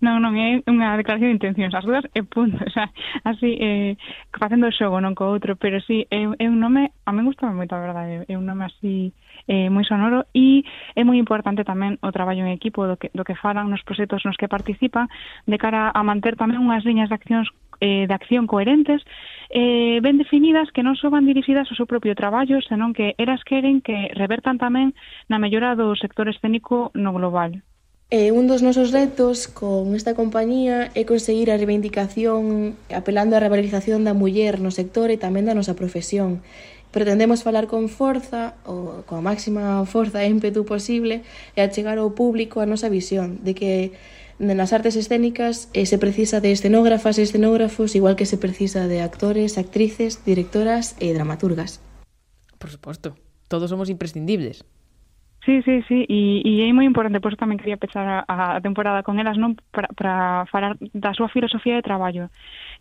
[0.02, 1.78] Non, non, é unha declaración de intencións.
[1.78, 2.58] As dúas é punto.
[2.68, 2.90] O sea,
[3.24, 3.98] así, eh,
[4.34, 5.54] facendo o xogo, non co outro.
[5.62, 8.26] Pero sí, é, é un nome, a mí gustaba moito, a verdade.
[8.26, 9.14] É un nome así
[9.48, 13.26] eh, moi sonoro e é moi importante tamén o traballo en equipo do que, do
[13.26, 15.10] que falan nos proxectos nos que participan
[15.46, 17.50] de cara a manter tamén unhas liñas de accións
[17.82, 19.02] eh, de acción coherentes
[19.50, 23.42] eh, ben definidas que non só van dirixidas ao seu propio traballo, senón que eras
[23.44, 24.94] queren que revertan tamén
[25.30, 27.62] na mellora do sector escénico no global.
[28.12, 34.04] E un dos nosos retos con esta compañía é conseguir a reivindicación apelando á revalorización
[34.04, 36.44] da muller no sector e tamén da nosa profesión.
[36.92, 41.24] Pretendemos falar con forza, ou coa máxima forza e ímpetu posible,
[41.56, 43.96] e achegar ao público a nosa visión de que
[44.44, 49.00] nas artes escénicas eh, se precisa de escenógrafas e escenógrafos igual que se precisa de
[49.00, 51.80] actores, actrices, directoras e dramaturgas.
[52.60, 53.16] Por suposto,
[53.48, 54.68] todos somos imprescindibles.
[55.44, 58.62] Sí, sí, sí, e, e é moi importante, por iso tamén quería pechar a, a
[58.62, 62.30] temporada con elas, non para falar da súa filosofía de traballo,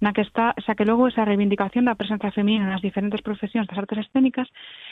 [0.04, 3.80] na que está, xa que logo esa reivindicación da presenza feminina nas diferentes profesións das
[3.80, 4.44] artes escénicas,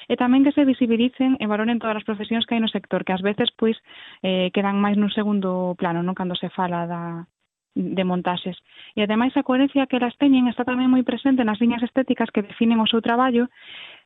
[0.09, 3.13] e tamén que se visibilicen e valoren todas as profesións que hai no sector, que
[3.13, 3.77] ás veces pois
[4.25, 7.29] eh, quedan máis nun segundo plano, non cando se fala da,
[7.77, 8.57] de montaxes.
[8.97, 12.41] E ademais a coherencia que elas teñen está tamén moi presente nas liñas estéticas que
[12.49, 13.53] definen o seu traballo,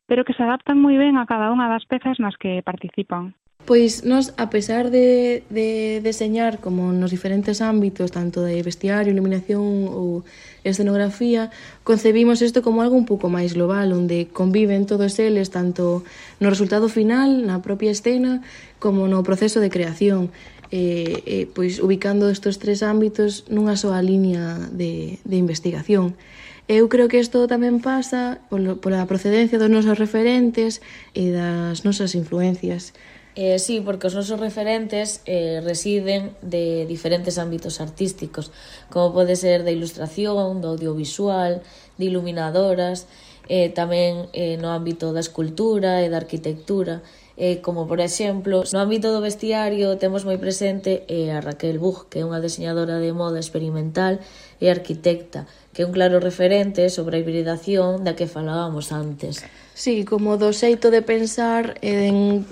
[0.03, 3.31] pero que se adaptan moi ben a cada unha das pezas nas que participan.
[3.65, 9.87] Pois nos, a pesar de, de deseñar como nos diferentes ámbitos, tanto de vestiario, iluminación
[9.87, 10.27] ou
[10.67, 11.47] escenografía,
[11.87, 16.03] concebimos isto como algo un pouco máis global, onde conviven todos eles tanto
[16.43, 18.43] no resultado final, na propia escena,
[18.83, 20.27] como no proceso de creación,
[20.67, 26.19] eh, eh, pois ubicando estes tres ámbitos nunha soa línea de, de investigación.
[26.67, 30.83] Eu creo que isto tamén pasa polo, pola procedencia dos nosos referentes
[31.15, 32.91] e das nosas influencias.
[33.35, 38.53] Eh, sí, porque os nosos referentes eh, residen de diferentes ámbitos artísticos,
[38.93, 41.65] como pode ser da ilustración, do audiovisual,
[41.97, 43.09] de iluminadoras,
[43.49, 47.01] eh, tamén eh, no ámbito da escultura e da arquitectura,
[47.33, 52.05] eh, como por exemplo, no ámbito do vestiario temos moi presente eh, a Raquel Buch,
[52.13, 54.21] que é unha diseñadora de moda experimental
[54.61, 59.41] e arquitecta, que é un claro referente sobre a hibridación da que falábamos antes.
[59.73, 62.45] Sí, como do xeito de pensar eh, en,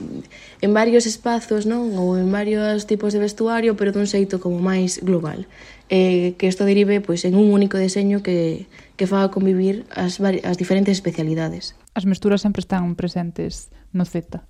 [0.62, 1.94] en varios espazos, non?
[1.94, 5.46] Ou en varios tipos de vestuario, pero dun xeito como máis global.
[5.94, 8.66] Eh, que isto derive pois, en un único deseño que,
[8.98, 11.78] que faga convivir as, as diferentes especialidades.
[11.94, 14.42] As mesturas sempre están presentes no Z.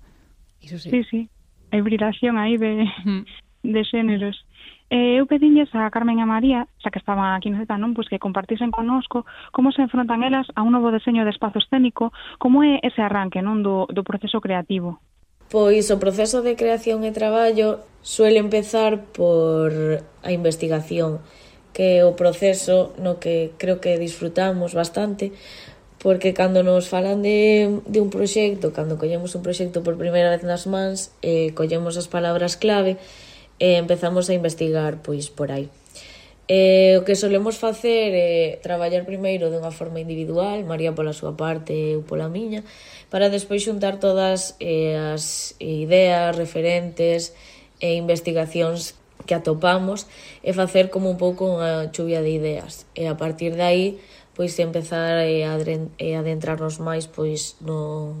[0.64, 0.88] Iso sí.
[0.88, 1.20] Sí, sí.
[1.72, 2.88] Hai brilación aí de,
[3.64, 4.36] de xéneros.
[4.92, 7.96] Eh, eu pedinlles a Carmen e a María, xa que estaban aquí no Z, non,
[7.96, 12.12] pois que compartisen conosco como se enfrontan elas a un novo deseño de espazo escénico,
[12.36, 15.00] como é ese arranque non do, do proceso creativo.
[15.48, 19.72] Pois o proceso de creación e traballo suele empezar por
[20.20, 21.24] a investigación,
[21.72, 25.32] que é o proceso no que creo que disfrutamos bastante,
[26.04, 30.44] porque cando nos falan de, de un proxecto, cando collemos un proxecto por primeira vez
[30.44, 33.00] nas mans, eh, collemos as palabras clave,
[33.58, 35.68] e empezamos a investigar pois por aí.
[36.48, 41.72] Eh, o que solemos facer é traballar primeiro dunha forma individual, María pola súa parte,
[41.72, 42.66] eu pola miña,
[43.08, 47.32] para despois xuntar todas eh, as ideas, referentes
[47.78, 50.10] e investigacións que atopamos
[50.42, 52.90] e facer como un pouco unha chuvia de ideas.
[52.98, 53.86] E a partir de aí,
[54.34, 58.18] pois empezar eh, e adentrarnos máis pois no,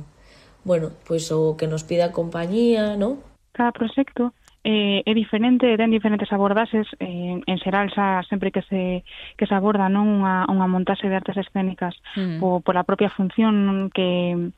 [0.62, 3.18] bueno, pois o que nos pida a compañía, non?
[3.50, 4.30] Cada proxecto
[4.64, 9.02] eh, é diferente ten diferentes abordaxes eh, en xeral xa sempre que se
[9.34, 12.38] que se aborda non unha, unha montaxe de artes escénicas mm.
[12.62, 14.52] por a propia función que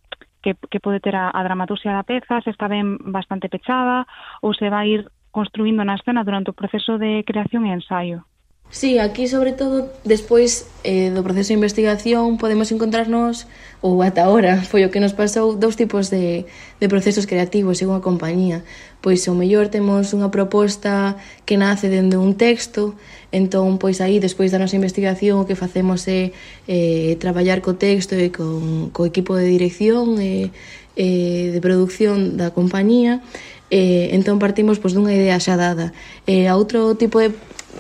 [0.45, 4.05] que, que pode ter a, a dramaturgia da peza, se está ben bastante pechada
[4.45, 8.29] ou se vai ir construindo na escena durante o proceso de creación e ensaio.
[8.75, 13.47] Sí, aquí sobre todo despois eh, do proceso de investigación podemos encontrarnos,
[13.79, 16.43] ou ata ahora foi o que nos pasou, dous tipos de,
[16.83, 18.67] de procesos creativos según a compañía.
[18.99, 21.15] Pois o mellor temos unha proposta
[21.47, 22.99] que nace dende un texto,
[23.31, 26.35] entón pois aí despois da nosa investigación o que facemos é
[26.67, 30.51] eh, traballar co texto e con, co equipo de dirección e
[30.99, 33.23] eh, de producción da compañía,
[33.71, 35.95] eh, entón partimos pois dunha idea xa dada.
[36.27, 37.31] Eh, a outro tipo de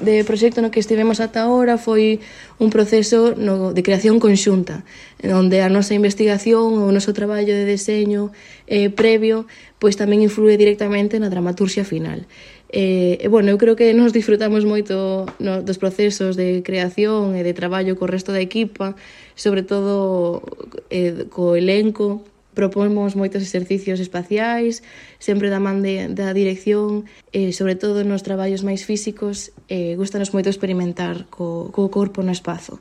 [0.02, 2.18] de proxecto no que estivemos ata ahora foi
[2.58, 4.82] un proceso no, de creación conxunta,
[5.22, 8.34] onde a nosa investigación, ou o noso traballo de deseño
[8.66, 9.46] eh, previo,
[9.78, 12.26] pois tamén influe directamente na dramaturxia final.
[12.74, 17.46] Eh, e, bueno, eu creo que nos disfrutamos moito no, dos procesos de creación e
[17.46, 18.98] de traballo co resto da equipa,
[19.38, 20.42] sobre todo
[20.90, 24.86] eh, co elenco, Propomos moitos exercicios espaciais,
[25.18, 30.30] sempre da man de, da dirección, e sobre todo nos traballos máis físicos, e gustanos
[30.30, 32.78] moito experimentar co, co corpo no espazo.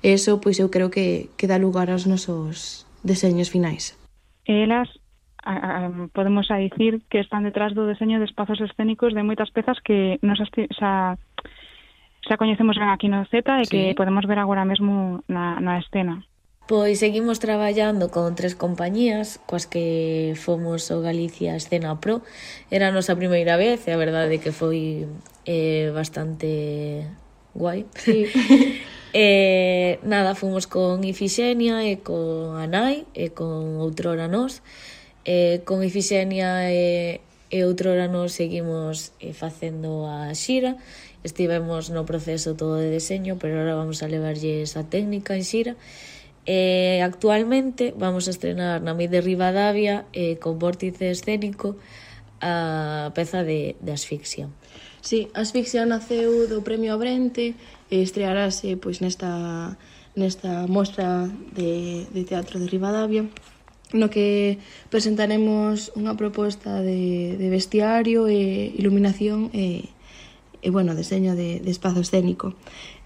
[0.00, 3.98] E eso, pois, eu creo que, que dá lugar aos nosos deseños finais.
[4.46, 4.86] Elas
[5.46, 9.50] a, a, podemos a dicir que están detrás do deseño de espazos escénicos de moitas
[9.54, 11.18] pezas que nos xa,
[12.26, 13.70] xa coñecemos ben aquí no Z e sí.
[13.70, 16.26] que podemos ver agora mesmo na, na escena.
[16.66, 22.26] Pois seguimos traballando con tres compañías coas que fomos o Galicia Escena Pro.
[22.74, 25.06] Era a nosa primeira vez e a verdade que foi
[25.46, 27.06] eh, bastante
[27.54, 27.86] guai.
[27.94, 28.26] Sí.
[29.14, 34.58] eh, nada, fomos con Ifixenia e con Anai e con Outrora Nos.
[35.22, 40.74] Eh, con Ifixenia e, e Outrora Nos seguimos eh, facendo a xira.
[41.22, 45.74] Estivemos no proceso todo de deseño, pero ahora vamos a levarlle esa técnica en xira.
[45.78, 45.86] E
[46.46, 51.74] Eh, actualmente vamos a estrenar na Mid de Rivadavia eh, con vórtice escénico
[52.40, 54.46] a peza de, de asfixia.
[55.02, 57.54] Sí, Asfixia naceu do Premio Abrente
[57.90, 59.74] e estrearase pois nesta
[60.14, 63.26] nesta mostra de, de teatro de Rivadavia
[63.94, 64.58] no que
[64.90, 69.86] presentaremos unha proposta de, de vestiario e iluminación e,
[70.62, 72.54] e bueno, deseño de, de espazo escénico.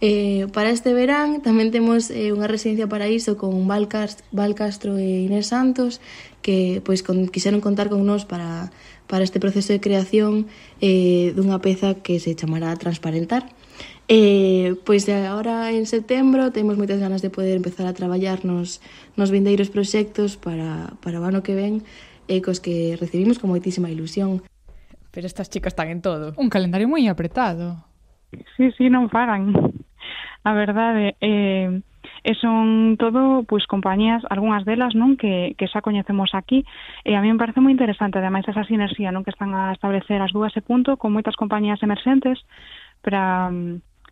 [0.01, 4.97] Eh, para este verán tamén temos eh, unha residencia paraíso con Val, Cast Val Castro
[4.97, 5.99] e Inés Santos
[6.41, 8.73] que pois con, quixeron contar con nós para,
[9.11, 10.49] para este proceso de creación
[10.81, 13.49] eh, dunha peza que se chamará Transparentar.
[14.11, 18.83] Eh, pois agora en setembro temos moitas ganas de poder empezar a traballar nos,
[19.15, 21.87] nos vindeiros proxectos para, para o ano que ven
[22.27, 24.43] e cos que recibimos con moitísima ilusión.
[25.11, 26.33] Pero estas chicas están en todo.
[26.39, 27.83] Un calendario moi apretado.
[28.57, 29.51] Sí, sí, non paran.
[30.47, 31.83] A verdade, eh,
[32.23, 36.65] e son todo pois compañías, algunhas delas, non, que que xa coñecemos aquí,
[37.05, 40.21] e a mí me parece moi interesante ademais esa sinerxía, non, que están a establecer
[40.21, 42.39] as dúas e punto con moitas compañías emerxentes
[43.01, 43.49] para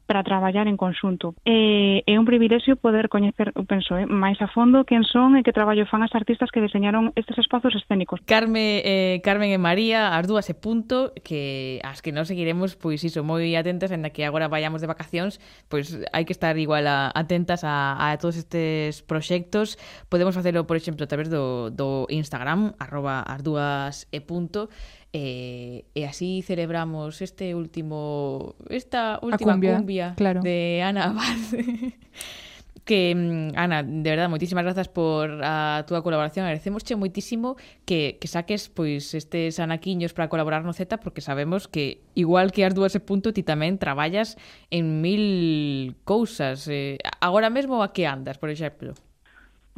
[0.08, 1.36] para traballar en conxunto.
[1.44, 5.44] E é un privilexio poder coñecer, eu penso, eh, máis a fondo quen son e
[5.44, 8.24] que traballo fan as artistas que deseñaron estes espazos escénicos.
[8.24, 13.04] Carme, eh, Carmen e María, as dúas e punto, que as que non seguiremos, pois
[13.04, 17.12] iso, moi atentas, en que agora vayamos de vacacións, pois hai que estar igual a,
[17.12, 19.76] atentas a, a todos estes proxectos.
[20.09, 24.72] Podemos facelo, por exemplo, a través do, do Instagram, arroba as dúas e punto,
[25.12, 30.42] E, e así celebramos este último esta última cumbia, cumbia claro.
[30.42, 31.40] de Ana Abad.
[32.88, 36.48] que mm, Ana, de verdad, moitísimas grazas por a túa colaboración.
[36.48, 42.00] Agradecemosche moitísimo que, que saques pois estes anaquiños para colaborar no Z porque sabemos que
[42.16, 44.40] igual que as dúas e punto ti tamén traballas
[44.72, 46.64] en mil cousas.
[46.72, 48.96] Eh, agora mesmo a que andas, por exemplo?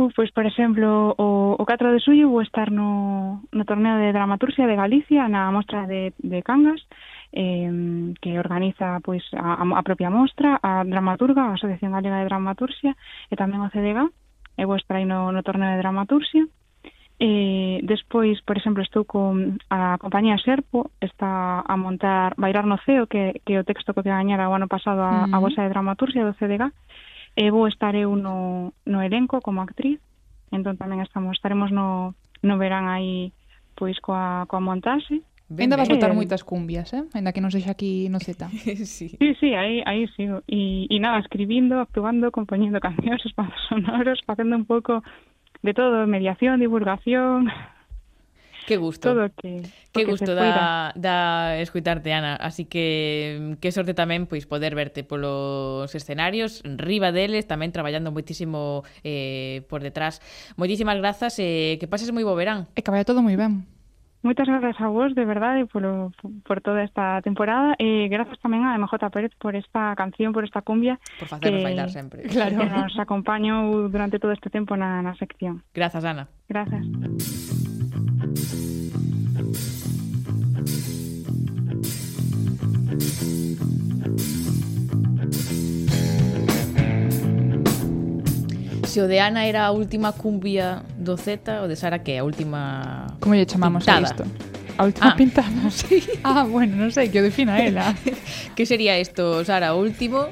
[0.00, 4.16] Uh, pois, por exemplo, o, o 4 de suyo vou estar no, no torneo de
[4.16, 6.80] dramaturgia de Galicia na mostra de, de Cangas
[7.32, 12.96] eh, que organiza pois a, a propia mostra, a Dramaturga, a Asociación Galega de Dramaturgia
[13.28, 14.08] e tamén o CDG,
[14.56, 16.48] e vou estar aí no, no torneo de dramaturgia.
[17.20, 23.04] Eh, despois, por exemplo, estou con a compañía Serpo, está a montar Bailar no Ceo,
[23.04, 25.36] que, que o texto que gañara o ano pasado a, uh -huh.
[25.36, 26.72] a Bolsa de Dramaturgia do CDG,
[27.40, 29.96] e vou estar eu no, no elenco como actriz
[30.52, 32.12] entón tamén estamos estaremos no,
[32.44, 33.32] no verán aí
[33.72, 37.02] pois coa, coa montaxe Ainda vas eh, botar moitas cumbias, eh?
[37.10, 38.46] Ainda que non sexa aquí no Z.
[38.86, 39.18] sí.
[39.18, 40.30] sí, sí, aí, aí sí.
[40.46, 45.02] E, e nada, escribindo, actuando, compoñendo cancións, espacios sonoros, facendo un pouco
[45.66, 47.50] de todo, mediación, divulgación,
[48.70, 49.12] Que gusto.
[49.12, 52.36] Todo que, que gusto da, da escuitarte, Ana.
[52.36, 58.14] Así que mm, que sorte tamén pois poder verte polos escenarios, riba deles, tamén traballando
[58.14, 60.22] moitísimo eh, por detrás.
[60.54, 62.70] Moitísimas grazas e eh, que pases moi bo verán.
[62.78, 63.66] E que vaya todo moi ben.
[64.22, 65.82] Moitas grazas a vos, de verdade, por,
[66.46, 67.74] por toda esta temporada.
[67.74, 71.02] E eh, grazas tamén a MJ Pérez por esta canción, por esta cumbia.
[71.18, 72.22] Por facernos eh, bailar sempre.
[72.30, 72.54] Claro.
[72.54, 75.66] Que nos acompañou durante todo este tempo na, na sección.
[75.74, 76.30] Grazas, Ana.
[76.46, 76.86] Grazas.
[88.90, 92.18] Se o de Ana era a última cumbia do Z, o de Sara que é
[92.18, 94.02] a última Como lle chamamos pintada.
[94.02, 94.24] a isto?
[94.74, 95.62] A última ah, pintada?
[95.70, 96.02] Sí.
[96.26, 97.94] Ah, bueno, non sei, que o defina ela.
[98.58, 99.78] que sería isto, Sara?
[99.78, 100.26] O último?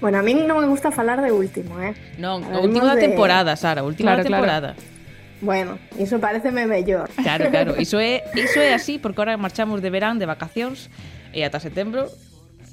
[0.00, 1.92] Bueno, a min non me gusta falar de último, eh?
[2.16, 3.60] Non, o último da temporada, de...
[3.60, 4.70] Sara, o último claro, da temporada.
[4.72, 4.95] Claro.
[5.40, 7.10] Bueno, iso pareceme mellor.
[7.22, 10.88] Claro, claro, iso é, iso é así porque ahora marchamos de verán, de vacacións
[11.36, 12.08] e ata setembro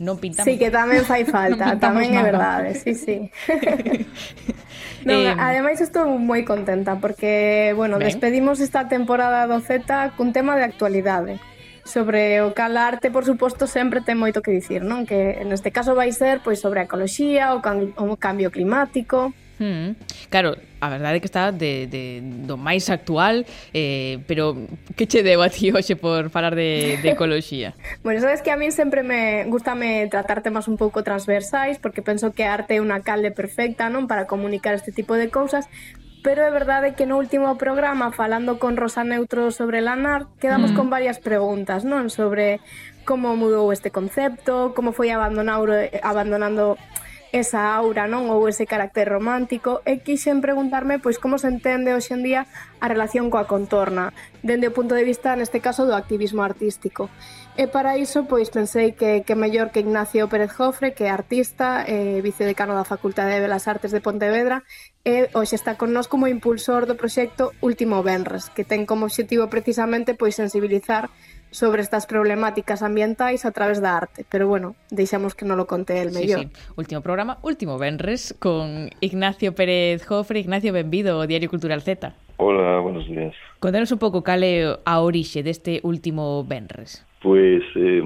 [0.01, 0.49] non pintamos.
[0.49, 3.30] Sí, que tamén fai falta, tamén é verdade, sí, sí.
[5.07, 8.09] non, eh, ademais estou moi contenta porque, bueno, ben.
[8.09, 11.38] despedimos esta temporada do Z cun tema de actualidade
[11.84, 15.03] sobre o cal arte, por suposto, sempre ten moito que dicir, non?
[15.03, 19.95] Que neste caso vai ser pois sobre a ecoloxía, o, can, o cambio climático, Mm,
[20.30, 24.68] Claro, a verdade é que está de, de, do máis actual eh, Pero
[24.99, 27.72] que che debo a ti hoxe por falar de, de ecoloxía?
[28.03, 32.36] bueno, sabes que a mí sempre me gustame tratar temas un pouco transversais Porque penso
[32.36, 35.72] que a arte é unha calde perfecta non para comunicar este tipo de cousas
[36.24, 40.76] Pero é verdade que no último programa, falando con Rosa Neutro sobre Lanar, quedamos mm.
[40.80, 42.07] con varias preguntas, non?
[42.07, 42.64] Sobre
[43.03, 45.68] como mudou este concepto, como foi abandonado,
[45.99, 46.80] abandonando
[47.34, 48.30] esa aura, non?
[48.30, 52.46] Ou ese carácter romántico e quixen preguntarme pois como se entende hoxe en día
[52.78, 54.14] a relación coa contorna,
[54.46, 57.10] dende o punto de vista neste caso do activismo artístico.
[57.58, 61.82] E para iso, pois pensei que, que mellor que Ignacio Pérez Jofre, que é artista,
[61.90, 64.62] eh, vicedecano da Facultade de Belas Artes de Pontevedra,
[65.02, 69.50] e hoxe está con nós como impulsor do proxecto Último Benres, que ten como obxectivo
[69.50, 71.10] precisamente pois sensibilizar
[71.54, 74.26] sobre estas problemáticas ambientais a través da arte.
[74.30, 76.41] Pero bueno, deixamos que non lo conte el mellor.
[76.41, 76.74] Sí, sí.
[76.76, 80.41] Último programa, último Benres, con Ignacio Pérez Jofre.
[80.41, 82.12] Ignacio, benvido ao Diario Cultural Z.
[82.41, 83.38] Hola, buenos días.
[83.62, 87.06] Contanos un pouco cal é a orixe deste último Benres.
[87.22, 88.04] Pues eh,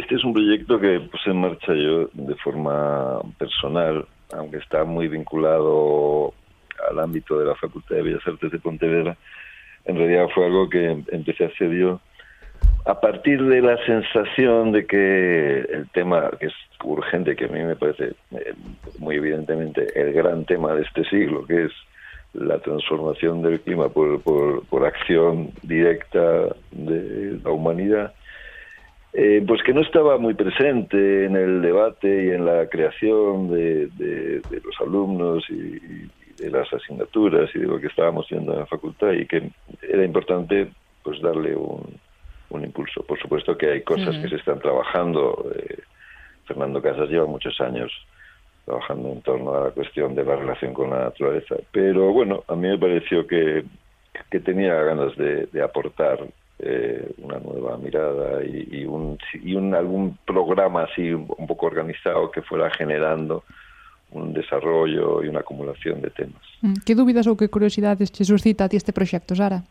[0.00, 5.06] este es un proyecto que puse en marcha yo de forma personal, aunque está muy
[5.06, 6.32] vinculado
[6.90, 9.16] al ámbito de la Facultad de Bellas Artes de Pontevedra.
[9.84, 12.00] En realidad fue algo que empecé a hacer yo
[12.86, 16.54] a partir de la sensación de que el tema que es
[16.84, 18.14] urgente, que a mí me parece
[18.98, 21.72] muy evidentemente el gran tema de este siglo, que es
[22.32, 28.14] la transformación del clima por, por, acción directa de la humanidad,
[29.12, 34.42] eh, pues que no estaba muy presente en el debate y en la creación de,
[34.62, 38.66] los alumnos y, y, de las asignaturas y de lo que estábamos viendo en la
[38.66, 39.50] facultad y que
[39.82, 40.68] era importante
[41.02, 41.98] pues darle un,
[42.50, 43.02] un impulso.
[43.02, 44.22] Por supuesto que hay cosas uh -huh.
[44.22, 45.50] que se están trabajando.
[45.54, 45.78] Eh,
[46.46, 47.90] Fernando Casas lleva muchos años
[48.64, 51.56] trabajando en torno a la cuestión de la relación con la naturaleza.
[51.70, 53.64] Pero bueno, a mí me pareció que,
[54.30, 56.18] que tenía ganas de, de aportar
[56.58, 62.30] eh, una nueva mirada y, y, un, y un, algún programa así un poco organizado
[62.30, 63.44] que fuera generando
[64.12, 66.42] un desarrollo y una acumulación de temas.
[66.62, 69.62] Mm, que dúbidas ou que curiosidades che suscita a ti este proxecto, Sara?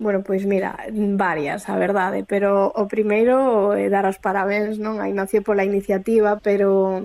[0.00, 4.96] Bueno, pois mira, varias, a verdade, pero o primeiro é dar os parabéns, non?
[4.96, 7.04] A Ignacio pola iniciativa, pero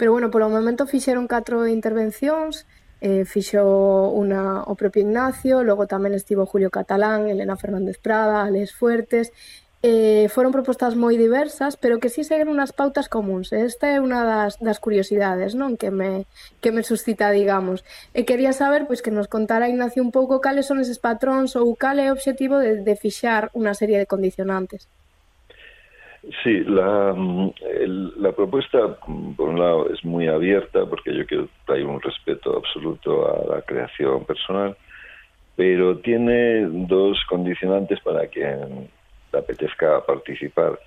[0.00, 2.64] pero bueno, polo momento fixeron catro intervencións,
[3.04, 8.72] eh, fixo una o propio Ignacio, logo tamén estivo Julio Catalán, Elena Fernández Prada, Alex
[8.80, 9.28] Fuertes
[9.82, 13.50] eh, foron propostas moi diversas, pero que sí seguen unhas pautas comuns.
[13.50, 16.30] Esta é unha das, das curiosidades, non, que me
[16.62, 17.82] que me suscita, digamos.
[18.14, 21.74] E quería saber pois que nos contara Ignacio un pouco cales son eses patróns ou
[21.74, 24.86] cal é o objetivo de, de fixar unha serie de condicionantes.
[26.44, 27.10] Sí, la,
[28.22, 28.94] la propuesta,
[29.36, 33.62] por un lado, es muy abierta porque yo quiero traer un respeto absoluto a la
[33.62, 34.76] creación personal,
[35.56, 38.86] pero tiene dos condicionantes para quien
[39.38, 40.78] apetezca participar.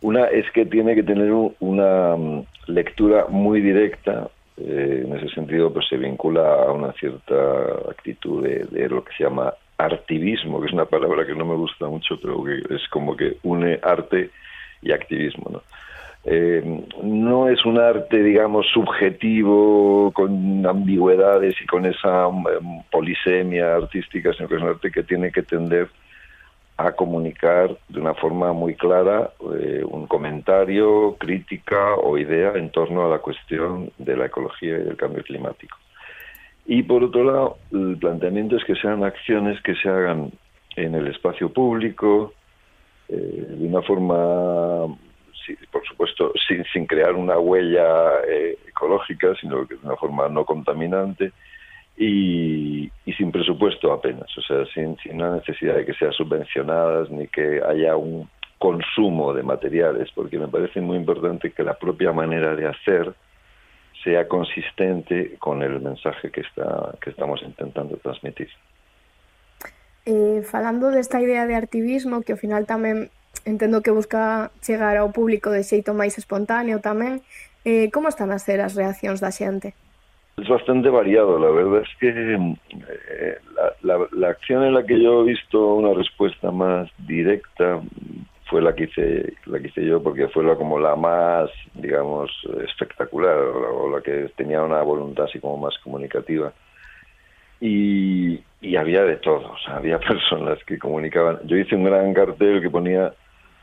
[0.00, 5.72] Una es que tiene que tener una mm, lectura muy directa, eh, en ese sentido
[5.72, 7.34] pues se vincula a una cierta
[7.90, 11.86] actitud de, lo que se llama artivismo, que es una palabra que no me gusta
[11.86, 14.30] mucho, pero que es como que une arte
[14.82, 15.50] y activismo.
[15.50, 15.62] ¿no?
[16.24, 22.44] Eh, no es un arte, digamos, subjetivo, con ambigüedades y con esa um,
[22.90, 25.88] polisemia artística, sino que es un arte que tiene que tender
[26.76, 33.04] a comunicar de una forma muy clara eh, un comentario, crítica o idea en torno
[33.04, 35.76] a la cuestión de la ecología y del cambio climático.
[36.64, 40.32] Y por otro lado, el planteamiento es que sean acciones que se hagan
[40.76, 42.32] en el espacio público,
[43.08, 44.96] eh, de una forma,
[45.70, 50.44] por supuesto, sin, sin crear una huella eh, ecológica, sino que de una forma no
[50.44, 51.32] contaminante,
[51.96, 57.10] y, y sin presupuesto apenas, o sea, sin, sin la necesidad de que sean subvencionadas
[57.10, 58.28] ni que haya un
[58.58, 63.12] consumo de materiales, porque me parece muy importante que la propia manera de hacer
[64.04, 68.48] sea consistente con el mensaje que, está, que estamos intentando transmitir.
[70.06, 73.10] Eh, falando desta idea de activismo que ao final tamén
[73.46, 77.22] entendo que busca chegar ao público de xeito máis espontáneo tamén,
[77.62, 79.78] eh, como están a ser as reaccións da xente?
[80.38, 84.98] Es bastante variado, la verdad es que eh, la, la, la, acción en la que
[85.00, 87.82] yo he visto una respuesta más directa
[88.52, 92.30] fue la que hice, la que hice yo porque fue la, como la más, digamos,
[92.66, 96.52] espectacular o la, que tenía una voluntad así como más comunicativa.
[97.60, 101.40] Y, y había de todo, o sea, había personas que comunicaban.
[101.44, 103.12] Yo hice un gran cartel que ponía,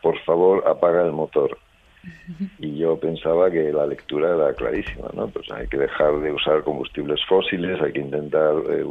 [0.01, 1.57] por favor, apaga el motor
[2.59, 5.27] y yo pensaba que la lectura era clarísima, ¿no?
[5.27, 8.85] Pues hay que dejar de usar combustibles fósiles, hay que intentar eh,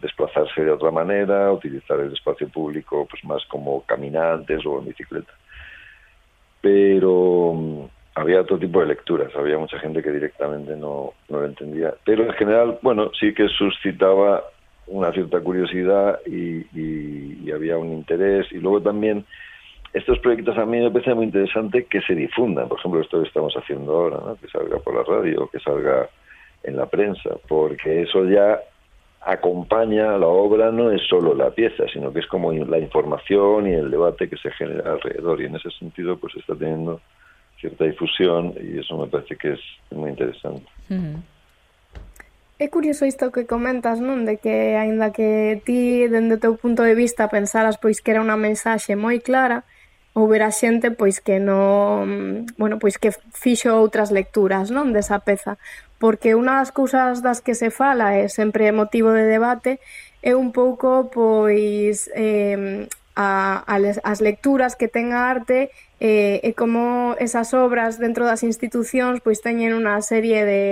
[0.00, 5.32] desplazarse de otra manera, utilizar el espacio público pues más como caminantes o en bicicleta.
[6.60, 11.46] Pero um, había otro tipo de lecturas, había mucha gente que directamente no, no lo
[11.46, 11.94] entendía.
[12.04, 14.42] Pero en general, bueno, sí que suscitaba
[14.88, 18.50] una cierta curiosidad y había un interés.
[18.50, 19.24] Y luego también
[19.92, 23.28] estos proyectos a mí me parece muy interesante que se difundan, por ejemplo, esto que
[23.28, 26.08] estamos haciendo ahora, que salga por la radio, que salga
[26.62, 28.60] en la prensa, porque eso ya
[29.20, 33.74] acompaña la obra, no es solo la pieza, sino que es como la información y
[33.74, 37.00] el debate que se genera alrededor, y en ese sentido pues está teniendo
[37.60, 39.60] cierta difusión y eso me parece que es
[39.90, 40.66] muy interesante.
[40.90, 41.22] Uh -huh.
[42.58, 44.26] É curioso isto que comentas, non?
[44.26, 48.34] De que, aínda que ti, dende o punto de vista, pensaras pois que era unha
[48.34, 49.62] mensaxe moi clara,
[50.18, 55.54] houbera xente pois que non, mm, bueno, pois que fixo outras lecturas, non, desa peza,
[56.02, 59.78] porque unha das cousas das que se fala e sempre é motivo de debate
[60.22, 66.38] é un pouco pois eh, a, a les, as lecturas que ten a arte eh,
[66.42, 70.62] e como esas obras dentro das institucións pois teñen unha serie de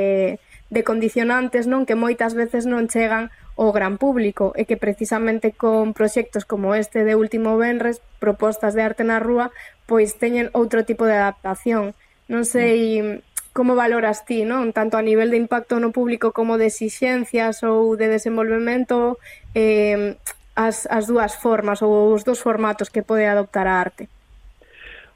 [0.71, 5.95] de condicionantes non que moitas veces non chegan ao gran público e que precisamente con
[5.95, 9.55] proxectos como este de Último Benres, propostas de arte na rúa,
[9.87, 11.95] pois teñen outro tipo de adaptación.
[12.27, 13.23] Non sei
[13.57, 14.75] como valoras ti, non?
[14.77, 19.17] Tanto a nivel de impacto no público como de exixencias ou de desenvolvemento
[19.57, 20.21] eh,
[20.53, 24.13] as, as dúas formas ou os dos formatos que pode adoptar a arte.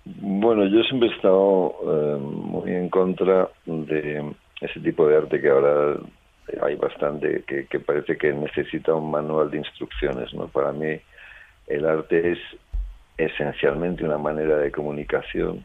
[0.04, 5.48] Bueno, yo siempre he estado eh, muy en contra de ese tipo de arte que
[5.48, 5.96] ahora
[6.62, 10.32] hay bastante que, parece que necesita un manual de instrucciones.
[10.34, 10.48] ¿no?
[10.48, 11.00] Para mí
[11.66, 12.38] el arte es
[13.16, 15.64] esencialmente una manera de comunicación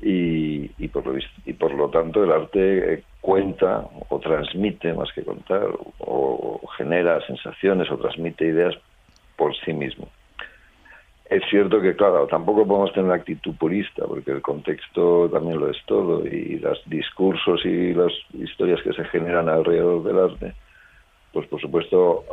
[0.00, 5.12] y, y, por, lo, y por lo tanto el arte eh, cuenta o transmite más
[5.12, 8.76] que contar o genera sensaciones o transmite ideas
[9.36, 10.08] por sí mismo.
[11.28, 15.68] Es cierto que, claro, tampoco podemos tener una actitud purista, porque el contexto también lo
[15.68, 20.54] es todo, y los discursos y las historias que se generan alrededor del arte,
[21.32, 22.24] pues por supuesto,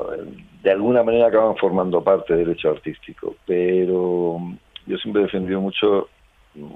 [0.63, 3.35] de alguna manera acaban formando parte del hecho artístico.
[3.45, 4.39] Pero
[4.85, 6.07] yo siempre he defendido mucho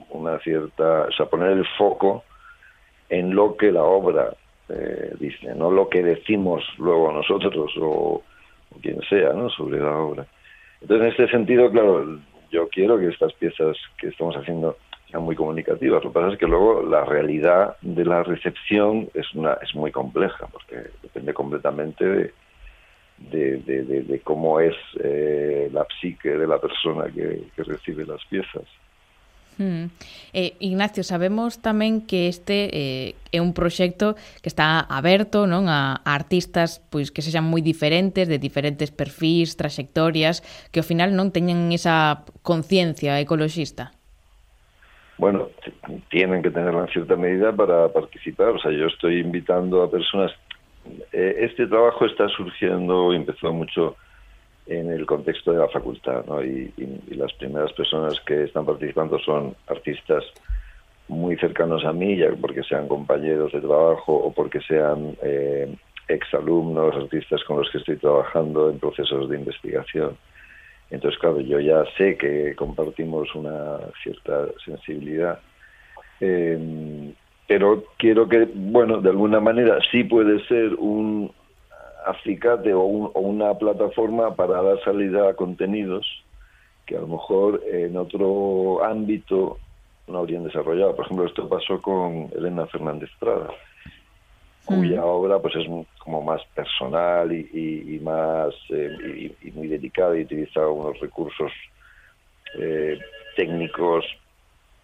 [0.10, 2.26] una cierta, o sea, poner el foco
[3.08, 4.34] en lo que la obra
[4.68, 8.22] eh, dice, no lo que decimos luego nosotros o,
[8.76, 9.50] o quien sea, ¿no?
[9.50, 10.28] Sobre la obra.
[10.82, 12.20] Entonces, en este sentido, claro,
[12.52, 14.78] yo quiero que estas piezas que estamos haciendo
[15.10, 16.04] sean muy comunicativas.
[16.04, 19.92] Lo que pasa es que luego la realidad de la recepción es una es muy
[19.92, 22.32] compleja, porque depende completamente de,
[23.18, 28.64] de, cómo es eh, la psique de la persona que recibe las piezas.
[29.60, 29.91] Hmm.
[30.32, 35.99] Eh, Ignacio, sabemos tamén que este eh, é un proxecto que está aberto non a,
[35.99, 40.39] a artistas pois que sexan moi diferentes, de diferentes perfís, traxectorias,
[40.72, 43.91] que ao final non teñen esa conciencia ecoloxista.
[45.20, 45.51] Bueno,
[46.07, 48.55] tienen que tenerla en cierta medida para participar.
[48.55, 50.32] O sea, yo estoy invitando a personas.
[51.12, 53.99] Eh, este trabajo está surgiendo, empezó mucho
[54.70, 56.44] en el contexto de la facultad, ¿no?
[56.44, 56.72] Y,
[57.10, 60.24] las primeras personas que están participando son artistas
[61.10, 65.76] muy cercanos a mí, ya porque sean compañeros de trabajo o porque sean eh,
[66.08, 70.16] exalumnos, artistas con los que estoy trabajando en procesos de investigación.
[70.92, 75.40] Entonces, claro, yo ya sé que compartimos una cierta sensibilidad,
[76.22, 77.12] eh,
[77.48, 81.32] pero quiero que, bueno, de alguna manera sí puede ser un,
[82.06, 86.06] acicate o, un, o, una plataforma para dar salida a contenidos
[86.86, 89.60] que a lo mejor en otro ámbito
[90.08, 90.95] no habrían desarrollado.
[90.95, 93.52] Por ejemplo, esto pasó con Elena Fernández Prada,
[94.66, 95.04] cuya mm.
[95.04, 95.68] obra pues es
[96.00, 101.00] como más personal y, y, y más eh, y, y, muy dedicada y utiliza unos
[101.00, 101.52] recursos
[102.60, 102.97] eh,
[103.36, 104.06] técnicos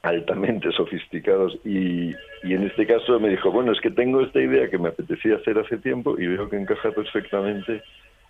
[0.06, 2.12] altamente sofisticados y,
[2.44, 5.36] y, en este caso me dijo, bueno, es que tengo esta idea que me apetecía
[5.36, 7.82] hacer hace tiempo y veo que encaja perfectamente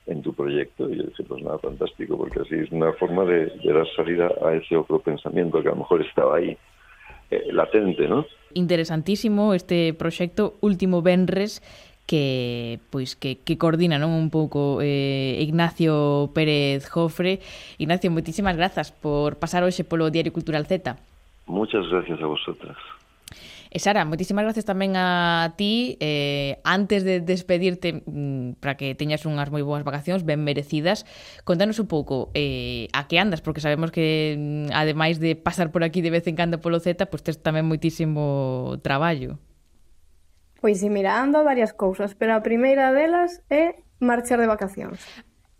[0.07, 0.89] en tu proyecto.
[0.89, 4.53] Y yo dije, pues nada, fantástico, porque así es una forma de, dar salida a
[4.53, 6.57] ese otro pensamiento que a lo mejor estaba ahí
[7.31, 8.25] eh, latente, ¿no?
[8.53, 11.61] Interesantísimo este proxecto Último Benres
[12.05, 17.41] que pois que, que coordina non un pouco eh, Ignacio Pérez Jofre.
[17.81, 21.01] Ignacio, moitísimas grazas por pasar hoxe polo Diario Cultural Z.
[21.45, 22.77] Muchas gracias a vosotras.
[23.75, 25.99] E Sara, moitísimas gracias tamén a ti.
[25.99, 31.03] Eh, antes de despedirte, mm, para que teñas unhas moi boas vacacións, ben merecidas,
[31.43, 35.83] contanos un pouco eh, a que andas, porque sabemos que, mm, ademais de pasar por
[35.83, 39.43] aquí de vez en cando polo Z, pois pues, tes tamén moitísimo traballo.
[40.63, 45.03] Pois si mira, ando a varias cousas, pero a primeira delas é marchar de vacacións.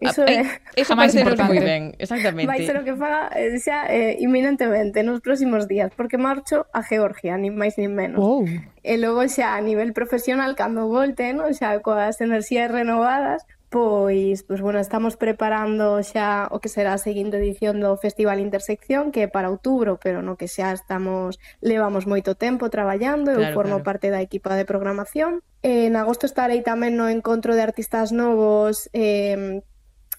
[0.04, 0.41] Ah, Iso, é...
[0.41, 1.56] Eh, Iso máis importante.
[1.56, 2.52] Moi ben, exactamente.
[2.52, 3.32] Vai ser o que faga
[3.64, 8.20] xa eh, eh iminentemente nos próximos días, porque marcho a Georgia, ni máis ni menos.
[8.20, 8.43] Wow.
[8.84, 11.48] E logo xa a nivel profesional, cando volte, no?
[11.56, 17.36] xa coas enerxías renovadas, Pois, pois, bueno, estamos preparando xa o que será a seguinte
[17.43, 22.39] edición do Festival Intersección, que é para outubro, pero no que xa estamos, levamos moito
[22.39, 23.88] tempo traballando, eu formo claro.
[23.91, 25.43] parte da equipa de programación.
[25.60, 29.60] Eh, en agosto estarei tamén no encontro de artistas novos eh,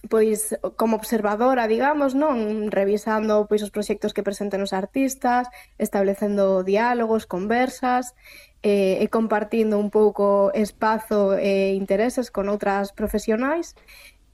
[0.08, 7.26] pois como observadora, digamos, non revisando pois os proxectos que presenten os artistas, establecendo diálogos,
[7.26, 8.14] conversas,
[8.62, 13.74] eh, e compartindo un pouco espazo e intereses con outras profesionais.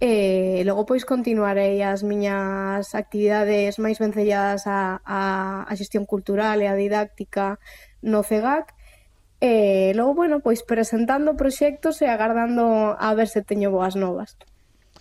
[0.03, 5.21] E eh, logo pois continuarei as miñas actividades máis vencelladas a, a,
[5.63, 7.63] a xestión cultural e a didáctica
[8.03, 8.75] no CEGAC,
[9.43, 14.39] E eh, logo, bueno, pois presentando proxectos e agardando a ver se teño boas novas.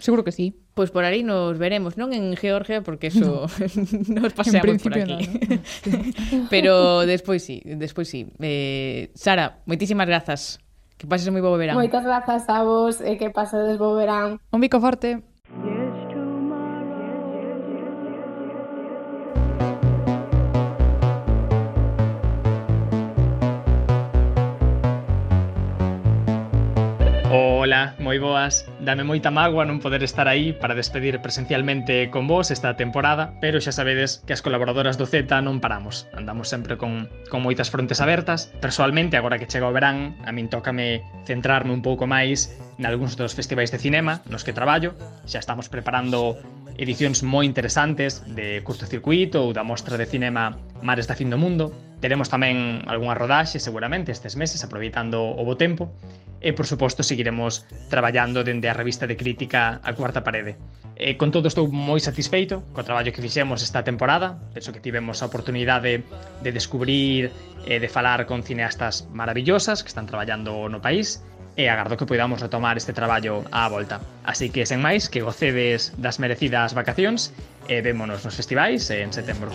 [0.02, 0.58] Seguro que sí.
[0.74, 4.18] Pois por aí nos veremos, non en Georgia, porque eso no.
[4.26, 5.06] nos paseamos por aquí.
[5.06, 6.50] No, ¿no?
[6.50, 8.26] Pero despois sí, despois sí.
[8.42, 10.58] Eh, Sara, moitísimas grazas.
[10.98, 11.78] Que pases moi bo verán.
[11.78, 14.42] Moitas grazas a vos e eh, que pasedes bo verán.
[14.50, 15.22] Un bico forte.
[28.00, 28.68] Moi boas.
[28.84, 33.58] Dame moita mágoa non poder estar aí para despedir presencialmente con vos esta temporada, pero
[33.58, 36.06] xa sabedes que as colaboradoras do Z non paramos.
[36.14, 38.54] Andamos sempre con, con moitas frontes abertas.
[38.62, 43.38] Personalmente, agora que chega o verán, a min tócame centrarme un pouco máis nalgúns dos
[43.38, 44.98] festivais de cinema nos que traballo.
[45.30, 46.38] Xa estamos preparando
[46.78, 51.74] edicións moi interesantes de curtocircuito ou da mostra de cinema Mares da Fin do Mundo.
[52.00, 55.92] Teremos tamén algunha rodaxe seguramente estes meses aproveitando o bo tempo
[56.42, 60.58] e por suposto seguiremos traballando dende a revista de crítica a cuarta parede.
[60.98, 65.22] E con todo estou moi satisfeito co traballo que fixemos esta temporada, penso que tivemos
[65.22, 66.02] a oportunidade
[66.42, 67.30] de descubrir
[67.66, 71.22] e de falar con cineastas maravillosas que están traballando no país
[71.56, 74.00] e agardo que poidamos retomar este traballo á volta.
[74.24, 77.36] Así que, sen máis, que gocedes das merecidas vacacións
[77.68, 79.52] e vémonos nos festivais en setembro.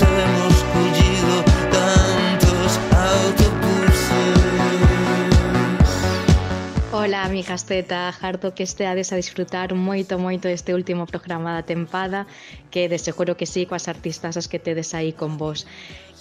[0.00, 1.34] Temos collido
[1.72, 3.60] tantos autobuses
[6.92, 12.26] Ola, amigas Zeta, harto que esteades a disfrutar moito, moito este último programa da tempada
[12.68, 15.64] que de seguro que sí coas artistas as que tedes aí con vos.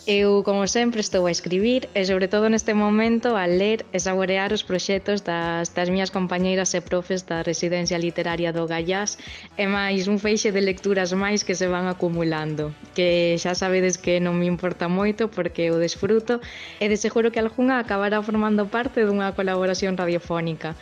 [0.08, 4.50] Eu, como sempre, estou a escribir e, sobre todo neste momento, a ler e saborear
[4.56, 9.20] os proxectos das, das minhas compañeiras e profes da Residencia Literaria do Gallás
[9.60, 14.24] e máis un feixe de lecturas máis que se van acumulando, que xa sabedes que
[14.24, 16.40] non me importa moito porque o desfruto
[16.80, 20.80] e de seguro que algunha acabará formando parte dunha colaboración radiofónica.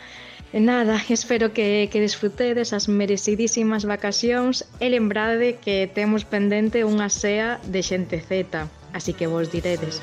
[0.54, 7.10] E nada, espero que, que desfrutedes as merecidísimas vacacións e lembrade que temos pendente unha
[7.10, 10.00] sea de xente zeta Así que vos diredes.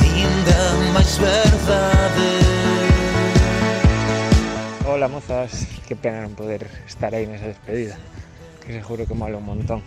[0.00, 0.58] Ainda
[0.92, 2.28] máis verdade.
[4.88, 7.96] Hola mozas, que pena non poder estar aí nesa despedida
[8.60, 9.80] Que seguro que mola un montón.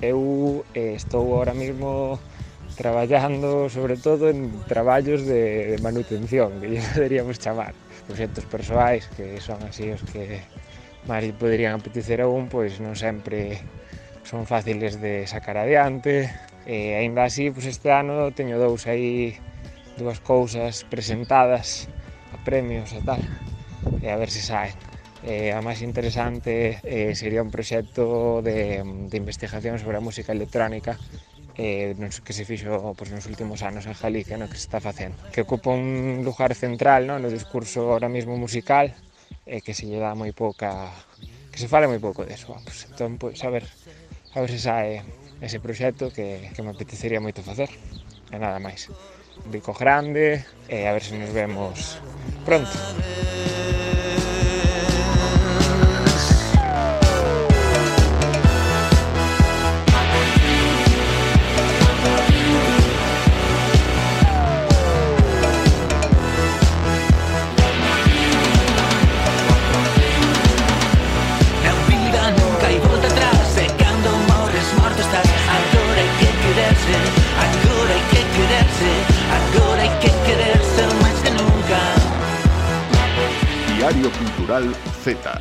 [0.00, 2.18] Eu eh, estou ahora mismo
[2.74, 7.74] traballando sobre todo en traballos de, de manutención Que lle poderíamos chamar.
[8.08, 10.42] Proxectos persoais que son así os que
[11.04, 13.60] máis poderían apetecer a un Pois non sempre
[14.24, 16.32] son fáciles de sacar adiante.
[16.64, 19.36] E aínda así, pois este ano teño dous aí
[20.00, 21.92] dúas cousas presentadas
[22.32, 23.20] a premios e tal.
[24.00, 24.72] E a ver se saen.
[25.24, 30.96] E a máis interesante eh, sería un proxecto de, de investigación sobre a música electrónica
[31.56, 31.94] eh,
[32.24, 35.16] que se fixo pois, nos últimos anos en Galicia, no que se está facendo.
[35.32, 38.92] Que ocupa un lugar central no, no discurso ahora mismo musical,
[39.46, 40.90] e eh, que se lle dá moi pouca...
[41.52, 42.88] que se fala moi pouco deso, vamos.
[42.90, 43.64] Entón, pois, a ver,
[44.34, 45.00] a ver se sae
[45.44, 47.68] ese proxecto que, que me apetecería moito facer.
[48.32, 48.88] E nada máis.
[49.44, 52.00] Un bico grande e a ver se nos vemos
[52.48, 52.72] pronto.
[84.10, 85.40] Cultural Z.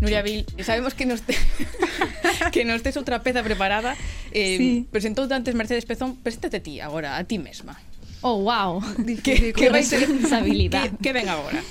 [0.00, 1.14] Nuria Vil, sabemos que no,
[2.74, 3.96] estés otra peza preparada.
[4.32, 7.80] Eh, presentó antes Mercedes Pezón, preséntate a ti ahora, a ti misma.
[8.20, 8.82] Oh, wow.
[9.22, 10.90] Qué, qué, qué responsabilidad.
[10.90, 11.62] ¿Qué, ¿Qué ven ahora?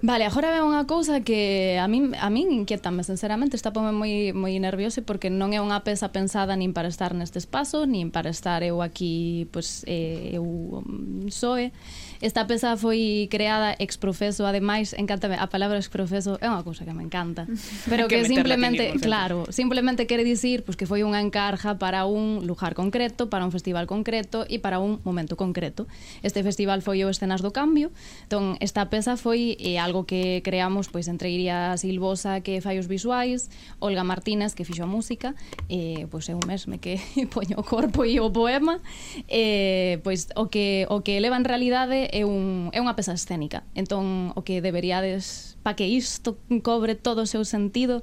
[0.00, 4.30] Vale, agora ve unha cousa que a min a min inquietame sinceramente, está pome moi
[4.30, 8.30] moi nervioso porque non é unha peza pensada nin para estar neste espazo, nin para
[8.30, 11.74] estar eu aquí, pois eh, eu mm, soe.
[12.20, 16.82] Esta peza foi creada ex profeso, ademais, encántame, a palabra ex profeso é unha cousa
[16.82, 17.46] que me encanta,
[17.90, 21.78] pero que, que simplemente, tenimos, claro, simplemente quere dicir pois, pues, que foi unha encarja
[21.78, 25.86] para un lugar concreto, para un festival concreto e para un momento concreto.
[26.26, 27.94] Este festival foi o Escenas do Cambio,
[28.26, 32.82] entón esta peza foi eh, algo que creamos pois pues, entre Iria Silvosa que fai
[32.82, 33.46] os visuais,
[33.78, 35.38] Olga Martínez que fixo a música,
[35.70, 36.98] eh, pois pues, eu mesme que
[37.34, 38.82] poño o corpo e o poema,
[39.30, 43.64] eh, pois o que o que eleva en realidade é, un, é unha peza escénica.
[43.76, 48.02] Entón, o que deberíades, pa que isto cobre todo o seu sentido,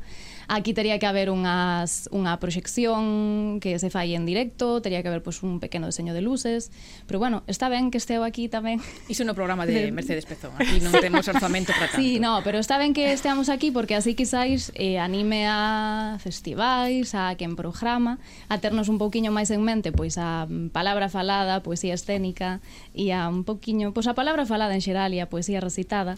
[0.49, 5.21] Aquí tería que haber unhas, unha proxección que se fai en directo, tería que haber
[5.21, 6.73] pois, pues, un pequeno deseño de luces,
[7.05, 8.81] pero bueno, está ben que esteo aquí tamén.
[9.07, 12.01] Iso no programa de Mercedes Pezón, aquí non temos orzamento para tanto.
[12.01, 17.13] Sí, no, pero está ben que esteamos aquí porque así quizáis eh, anime a festivais,
[17.13, 18.17] a quen programa,
[18.49, 22.63] a ternos un pouquiño máis en mente pois a palabra falada, pois, poesía escénica
[22.95, 26.15] e a un pouquiño, pois a palabra falada en xeral e a poesía recitada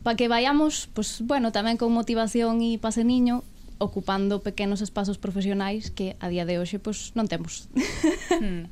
[0.00, 3.44] para que vayamos, pues, pois, bueno, tamén con motivación e pase niño,
[3.78, 7.68] ocupando pequenos espazos profesionais que a día de hoxe pois, non temos.
[8.40, 8.68] Hmm.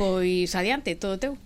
[0.00, 1.36] Pois adiante, todo teu.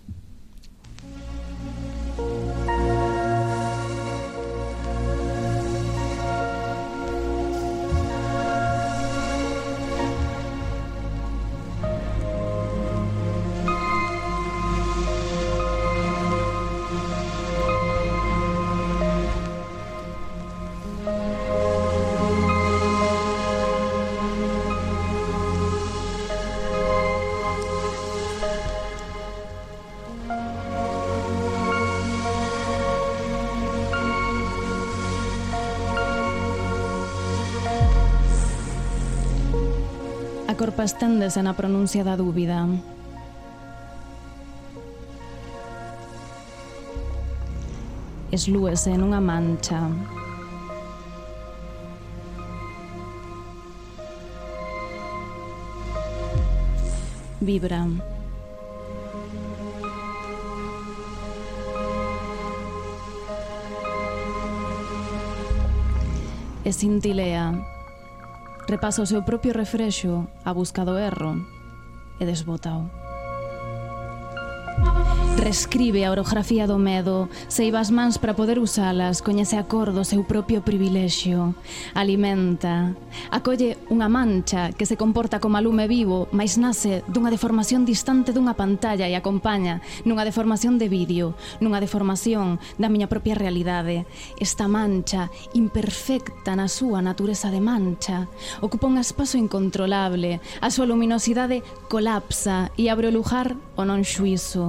[40.85, 42.69] basténdese na pronuncia da dúbida.
[48.31, 49.89] Eslúese nunha mancha.
[57.41, 57.81] Vibra.
[66.63, 67.74] Escintilea.
[68.67, 71.45] repasa o seu propio refrexo a busca do erro
[72.19, 73.04] e desbotao.
[75.45, 80.01] Reescribe a orografía do medo, seiva as mans para poder usalas, coñece a cor do
[80.07, 81.53] seu propio privilexio.
[81.93, 82.97] Alimenta,
[83.29, 88.57] acolle unha mancha que se comporta como lume vivo, mais nace dunha deformación distante dunha
[88.57, 94.09] pantalla e acompaña nunha deformación de vídeo, nunha deformación da miña propia realidade.
[94.41, 98.31] Esta mancha, imperfecta na súa natureza de mancha,
[98.65, 104.64] ocupa un espazo incontrolable, a súa luminosidade colapsa e abre o lugar o non xuizo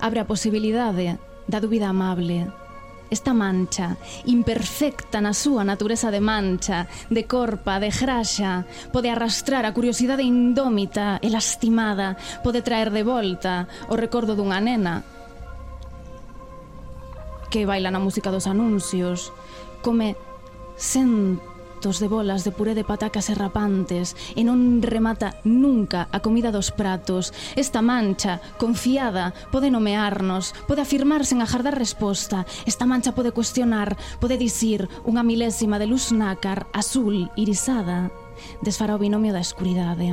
[0.00, 2.46] Abre a posibilidade da dúbida amable,
[3.10, 8.64] esta mancha, imperfecta na súa natureza de mancha, de corpa, de graxa,
[8.94, 12.14] pode arrastrar a curiosidade indómita e lastimada,
[12.46, 15.02] pode traer de volta o recordo dunha nena
[17.50, 19.34] que baila na música dos anuncios,
[19.82, 20.14] come
[20.78, 21.49] senta
[21.80, 26.52] platos de bolas de puré de patacas e rapantes e non remata nunca a comida
[26.52, 27.32] dos pratos.
[27.56, 32.44] Esta mancha, confiada, pode nomearnos, pode afirmarse en agardar resposta.
[32.68, 38.12] Esta mancha pode cuestionar, pode dicir unha milésima de luz nácar, azul, irisada,
[38.60, 40.12] desfará o binomio da escuridade.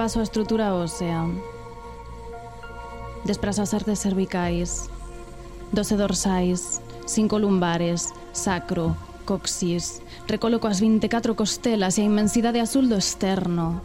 [0.00, 1.28] paso a estrutura ósea.
[3.22, 4.88] Desprazas artes cervicais,
[5.72, 8.96] 12 dorsais, 5 lumbares, sacro,
[9.28, 10.00] coxis.
[10.26, 13.84] Recoloco as 24 costelas e a inmensidade azul do externo.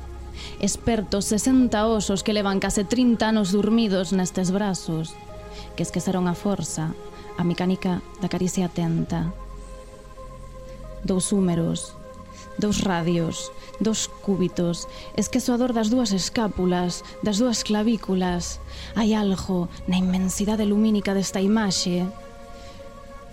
[0.63, 5.11] Expertos 60 osos que levan case 30 anos dormidos nestes brazos,
[5.76, 6.95] que esqueceron a forza,
[7.36, 9.36] a mecánica da caricia atenta.
[11.03, 11.99] Dous húmeros,
[12.58, 18.64] dous radios, dos cúbitos, esquezo a dor das dúas escápulas, das dúas clavículas.
[18.95, 22.08] Hai algo na inmensidade lumínica desta imaxe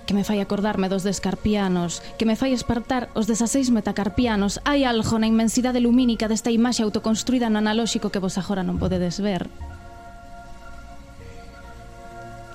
[0.06, 4.58] que me fai acordarme dos descarpianos, que me fai espartar os 16 metacarpianos.
[4.66, 9.22] Hai algo na inmensidade lumínica desta imaxe autoconstruída no analóxico que vos agora non podedes
[9.22, 9.46] ver.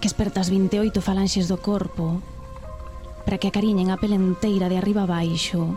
[0.03, 2.19] Que espertas 28 falanxes do corpo
[3.23, 5.75] para que acariñen a pele enteira de arriba a baixo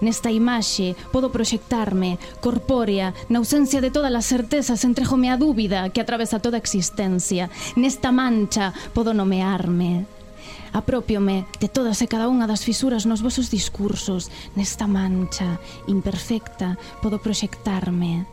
[0.00, 6.00] Nesta imaxe podo proxectarme, corpórea, na ausencia de todas as certezas, entrejome a dúbida que
[6.00, 7.50] atravesa toda a existencia.
[7.76, 10.06] Nesta mancha podo nomearme.
[10.72, 14.32] Apropiome de todas e cada unha das fisuras nos vosos discursos.
[14.56, 18.24] Nesta mancha imperfecta podo proxectarme.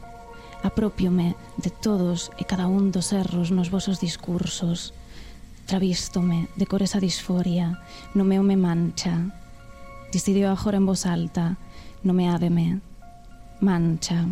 [0.64, 4.96] Apropiome de todos e cada un dos erros nos vosos discursos.
[5.68, 7.80] Travístome de cor esa disforia,
[8.16, 9.39] nomeome mancha.
[10.12, 11.58] Decidió agora en voz alta,
[12.04, 12.82] nomeádeme,
[13.62, 14.26] mancha.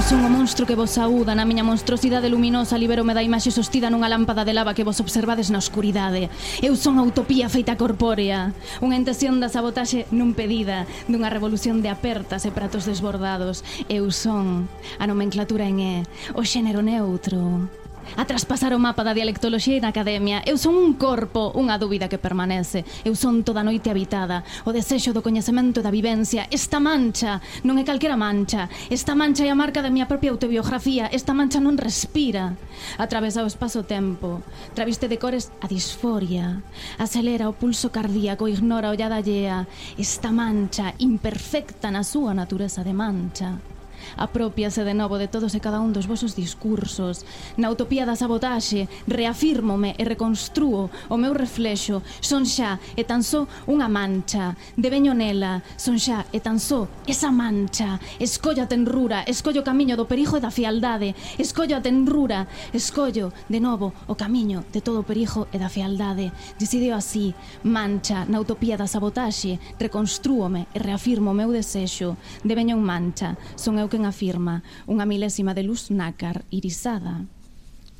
[0.00, 3.92] Eu son o monstro que vos saúda na miña monstruosidade luminosa libérome da imaxe sostida
[3.92, 6.32] nunha lámpada de lava que vos observades na oscuridade.
[6.64, 11.92] Eu son a utopía feita corpórea, unha intención da sabotaxe non pedida, dunha revolución de
[11.92, 13.60] apertas e pratos desbordados.
[13.92, 15.94] Eu son a nomenclatura en E,
[16.32, 17.68] o xénero neutro
[18.16, 20.42] a traspasar o mapa da dialectoloxía e academia.
[20.46, 22.82] Eu son un corpo, unha dúbida que permanece.
[23.06, 26.46] Eu son toda noite habitada, o desexo do coñecemento da vivencia.
[26.50, 28.70] Esta mancha non é calquera mancha.
[28.88, 31.10] Esta mancha é a marca da miña propia autobiografía.
[31.12, 32.56] Esta mancha non respira.
[32.98, 34.42] Atravesa o espazo-tempo.
[34.74, 36.62] Traviste de cores a disforia.
[36.98, 39.66] Acelera o pulso cardíaco, ignora a ollada allea.
[39.98, 43.60] Esta mancha, imperfecta na súa natureza de mancha
[44.16, 47.24] Apropiase de novo de todos e cada un dos vosos discursos.
[47.60, 52.02] Na utopía da sabotaxe, reafírmome e reconstrúo o meu reflexo.
[52.20, 54.56] Son xa e tan só unha mancha.
[54.78, 58.00] Deveño nela, son xa e tan só esa mancha.
[58.22, 61.12] Escollo a tenrura, escollo o camiño do perijo e da fialdade.
[61.36, 66.32] Escollo a tenrura, escollo de novo o camiño de todo o perijo e da fialdade.
[66.56, 67.34] Decidio así,
[67.66, 72.16] mancha, na utopía da sabotaxe, reconstrúome e reafirmo o meu desexo.
[72.46, 77.26] Deveño un mancha, son eu quen afirma, unha milésima de luz nácar, irisada,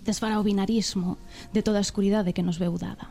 [0.07, 1.19] desfará o binarismo
[1.53, 3.11] de toda a escuridade que nos veu dada.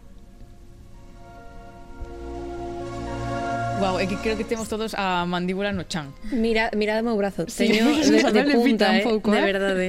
[3.80, 6.12] Wow, é que creo que temos todos a mandíbula no chan.
[6.36, 7.48] Mira, mira o meu brazo.
[7.48, 9.00] Teño sí, de, de punta, eh?
[9.00, 9.40] Un pouco, eh?
[9.40, 9.88] de verdade.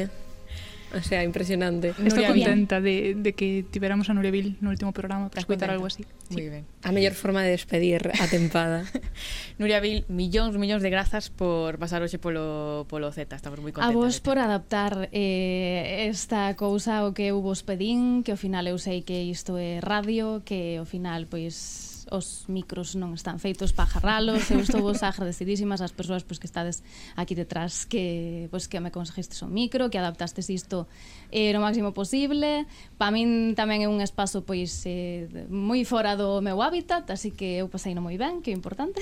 [0.94, 1.94] O sea, impresionante.
[2.02, 6.02] Estou contenta de, de que tiveramos a Nurevil no último programa para escutar algo así.
[6.30, 6.48] Muy sí.
[6.48, 6.64] ben.
[6.82, 8.82] A mellor forma de despedir a tempada.
[9.58, 13.30] Nuria Vil, millóns, millóns de grazas por pasar hoxe polo, polo Z.
[13.30, 13.90] Estamos moi contentas.
[13.90, 18.66] A vos por adaptar eh, esta cousa o que eu vos pedín, que ao final
[18.66, 23.70] eu sei que isto é radio, que ao final, pois, os micros non están feitos
[23.70, 26.82] para jarralos, eu estou vos agradecidísimas ás persoas pois, que estades
[27.14, 30.90] aquí detrás que, pois, que me conseguistes un micro, que adaptastes isto
[31.30, 32.66] eh, no máximo posible.
[32.98, 37.62] Pa min tamén é un espazo pois eh, moi fora do meu hábitat, así que
[37.62, 38.98] eu pasei no moi ben, que é importante.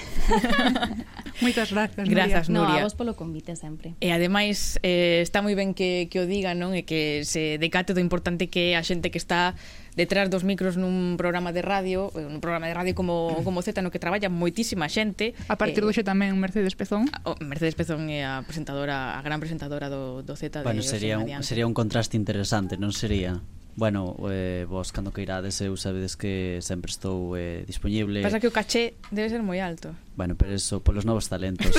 [1.43, 2.83] Moitas grazas, Grazas, Nuria.
[2.83, 3.95] No, a vos polo convite sempre.
[4.03, 6.77] E ademais eh, está moi ben que, que o diga, non?
[6.77, 9.55] E que se decate do importante que é a xente que está
[9.99, 13.83] detrás dos micros nun programa de radio, eh, un programa de radio como, como Z
[13.83, 15.35] no que traballa moitísima xente.
[15.51, 17.11] A partir eh, do xe tamén Mercedes Pezón.
[17.27, 20.63] O Mercedes Pezón é a presentadora, a gran presentadora do, do Z.
[20.63, 23.43] Bueno, sería, un, sería un contraste interesante, non sería?
[23.79, 28.51] Bueno, eh, vos cando que irades eu sabedes que sempre estou eh, disponible Pasa que
[28.51, 31.71] o caché debe ser moi alto Bueno, pero eso, polos novos talentos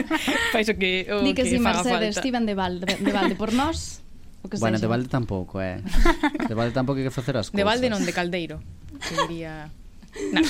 [0.52, 4.04] Fais que, o Di que, que si Mercedes estiven de balde, de balde por nós
[4.46, 4.86] o que bueno, sexa.
[4.86, 5.82] de balde tampouco, eh.
[6.50, 7.58] de balde tampouco hai que facer as cousas.
[7.58, 8.62] De balde non, de caldeiro.
[9.02, 9.68] Que diría...
[10.32, 10.40] Nah,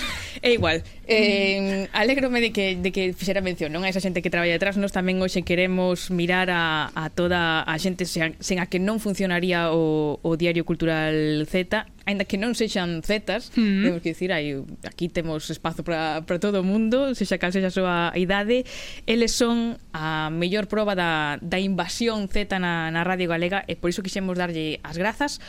[0.43, 4.31] é igual eh, Alegrome de que, de que fixera mención non a esa xente que
[4.31, 8.71] traballa detrás Nos tamén hoxe queremos mirar a, a toda a xente sen sen a
[8.71, 13.83] que non funcionaría o, o Diario Cultural Z aínda que non sexan zetas, mm -hmm.
[13.83, 14.55] temos que dicir, aí,
[14.87, 18.63] aquí temos espazo para, para todo o mundo, sexa cal sexa a súa idade,
[19.11, 23.91] eles son a mellor proba da, da invasión zeta na, na Radio Galega e por
[23.91, 25.43] iso quixemos darlle as grazas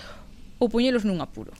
[0.57, 1.53] ou poñelos nun apuro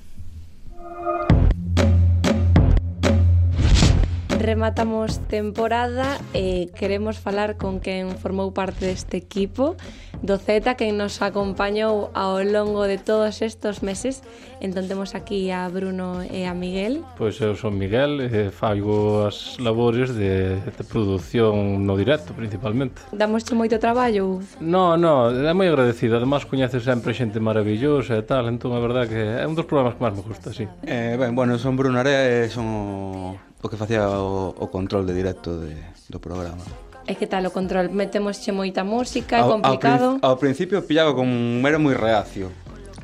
[4.47, 9.75] rematamos temporada e queremos falar con quen formou parte deste equipo
[10.23, 14.23] do Z, que nos acompañou ao longo de todos estos meses.
[14.63, 17.03] Entón temos aquí a Bruno e a Miguel.
[17.19, 23.03] Pois eu son Miguel e fago as labores de, de produción no directo, principalmente.
[23.11, 24.39] Damos moito traballo?
[24.63, 26.17] No, no, é moi agradecido.
[26.17, 29.99] Ademais, coñeces sempre xente maravillosa e tal, entón a verdad que é un dos programas
[29.99, 30.65] que máis me gusta, sí.
[30.87, 35.13] Eh, ben, bueno, son Bruno Area e son o que facía o, o control de
[35.13, 35.73] directo de,
[36.09, 36.61] do programa.
[37.07, 37.87] E que tal o control?
[37.89, 40.19] Metemos che moita música, ao, é complicado?
[40.21, 42.51] Ao, ao principio pillaba con un mero moi reacio,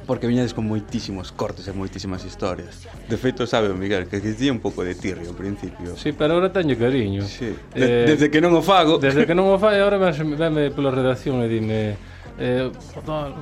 [0.03, 2.83] porque viñades con moitísimos cortes e moitísimas historias.
[3.07, 5.95] De feito, sabe, Miguel, que dicía un pouco de tirrio ao principio.
[5.95, 7.23] Sí, pero agora teño cariño.
[7.23, 7.55] Sí.
[7.71, 8.99] De, eh, desde que non o fago.
[8.99, 11.95] Desde que non o fago, agora venme pola redacción e dime
[12.39, 12.71] Eh,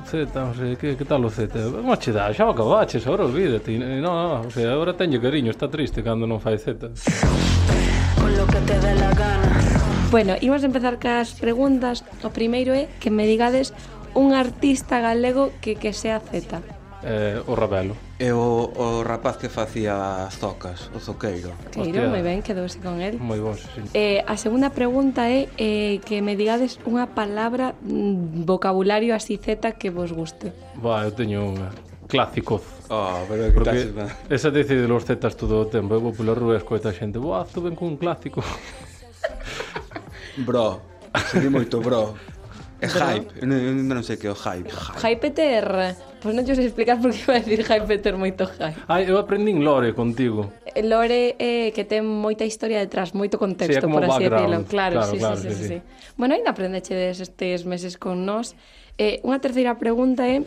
[0.04, 1.48] Z, o sea, que, que tal o Z?
[1.70, 3.78] Vamos che dar, xa o acabaches, ahora olvídate.
[3.78, 6.92] No, no, o sea, ahora teño cariño, está triste cando non fai Z.
[8.20, 9.48] Con lo que te dé la gana.
[10.12, 12.04] Bueno, imos empezar cas preguntas.
[12.20, 13.72] O primeiro é que me digades
[14.12, 16.60] un artista galego que que sea Z.
[17.00, 17.96] Eh, o Rabelo.
[18.22, 21.58] E o, o rapaz que facía as tocas, o Zoqueiro.
[21.74, 23.18] Zoqueiro, moi ben, quedouse con el.
[23.18, 23.82] Moi bon, sí.
[23.98, 29.74] Eh, a segunda pregunta é eh, que me digades unha palabra, mm, vocabulario así zeta
[29.74, 30.54] que vos guste.
[30.78, 31.74] Ba, eu teño unha.
[32.06, 32.62] Clásico.
[32.86, 33.90] Ah, oh, pero que Porque
[34.30, 35.98] esa dice de los zetas todo o tempo.
[35.98, 37.18] Eu vou pola rúa escoita a xente.
[37.18, 38.38] Boa, estuve con un clásico.
[40.46, 40.78] bro,
[41.26, 42.14] sería moito bro.
[42.78, 44.70] É hype, eu non, non sei que é o hype.
[45.02, 48.78] Hype é Pois non xos explicar por que vai decir hype Peter moito hype.
[48.86, 50.54] Ai, eu aprendín lore contigo.
[50.70, 54.62] Eh, lore é eh, que ten moita historia detrás, moito contexto, sí, por así decirlo.
[54.70, 55.78] Claro, claro, sí, claro sí, sí, sí, sí, sí.
[56.14, 58.54] Bueno, ainda aprendechedes estes meses con nós.
[59.02, 60.46] Eh, unha terceira pregunta é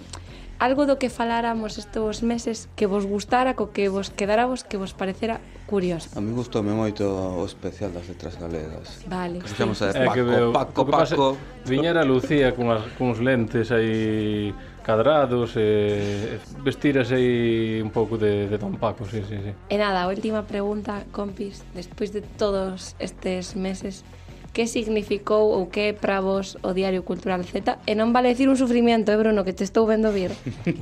[0.64, 4.80] algo do que faláramos estes meses que vos gustara, co que vos quedara vos que
[4.80, 6.08] vos parecera curioso.
[6.16, 9.04] A mí gustoume moito o especial das letras galegas.
[9.12, 9.44] Vale.
[9.44, 11.36] Que fixamos sí, a de Paco, que veo, Paco, Paco.
[11.36, 11.38] Paco.
[11.68, 14.56] Viñera Lucía con, as, cuns lentes aí
[14.86, 19.52] cadrados e vestir aí un pouco de, de Don Paco, sí, sí, sí.
[19.66, 24.06] E nada, a última pregunta, compis, despois de todos estes meses,
[24.54, 27.82] que significou ou que é para vos o Diario Cultural Z?
[27.90, 30.30] E non vale decir un sufrimiento, eh, Bruno, que te estou vendo vir.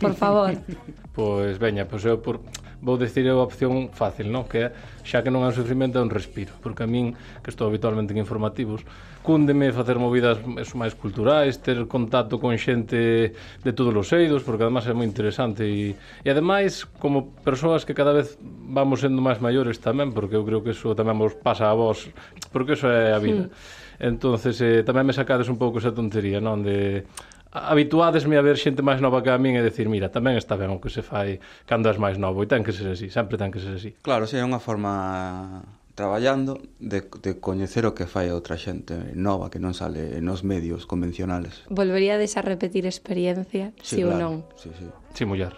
[0.04, 0.51] Por favor.
[1.18, 2.43] pois, veña, pois eu por,
[2.84, 4.43] vou decir eu a opción fácil, non?
[4.43, 4.75] Que é,
[5.07, 6.51] xa que non é un sufrimento, é un respiro.
[6.59, 8.84] Porque a min, que estou habitualmente en informativos,
[9.23, 14.67] cúndeme facer movidas eso, máis culturais, ter contacto con xente de todos os eidos, porque
[14.67, 15.63] además é moi interesante.
[15.63, 20.43] E, e ademais, como persoas que cada vez vamos sendo máis maiores tamén, porque eu
[20.43, 22.11] creo que eso tamén vos pasa a vos,
[22.51, 23.47] porque eso é a vida.
[23.47, 23.81] Sí.
[24.03, 26.59] Entonces, eh, tamén me sacades un pouco esa tontería, non?
[26.59, 27.07] De
[27.54, 30.74] habituádesme a ver xente máis nova que a min e decir, mira, tamén está ben
[30.74, 31.38] o que se fai
[31.70, 33.93] cando és máis novo e ten que ser así, sempre ten que ser así.
[34.01, 35.62] Claro, se é unha forma
[35.93, 40.41] traballando de, de coñecer o que fai a outra xente nova que non sale nos
[40.41, 41.62] medios convencionales.
[41.70, 44.34] Volveríades a repetir experiencia, sí, si claro, ou non?
[44.58, 44.89] Sí, sí.
[45.14, 45.54] Si sí, muller.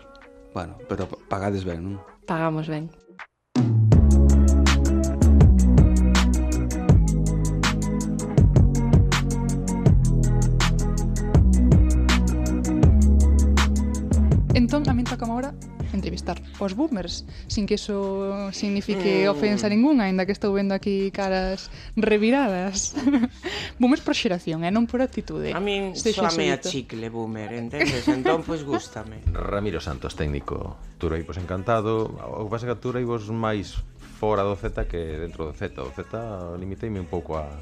[0.51, 1.95] Bueno, pero pagades ben, non?
[2.27, 2.91] Pagamos ben.
[14.65, 15.53] Entón, a min toca agora
[15.93, 19.29] entrevistar os boomers, sin que iso signifique mm.
[19.29, 22.97] ofensa ninguna, aínda que estou vendo aquí caras reviradas.
[23.79, 24.73] boomers por xeración, e eh?
[24.73, 25.53] non por actitude.
[25.53, 28.09] A min soame a chicle boomer, entendes?
[28.09, 29.21] entón, pois, gústame.
[29.53, 30.81] Ramiro Santos, técnico.
[30.97, 32.09] Turei, pois, encantado.
[32.09, 33.77] O que pasa que Turei vos máis
[34.17, 35.77] fora do Z que dentro do Z.
[35.77, 36.09] O Z
[36.57, 37.53] limiteime un pouco a,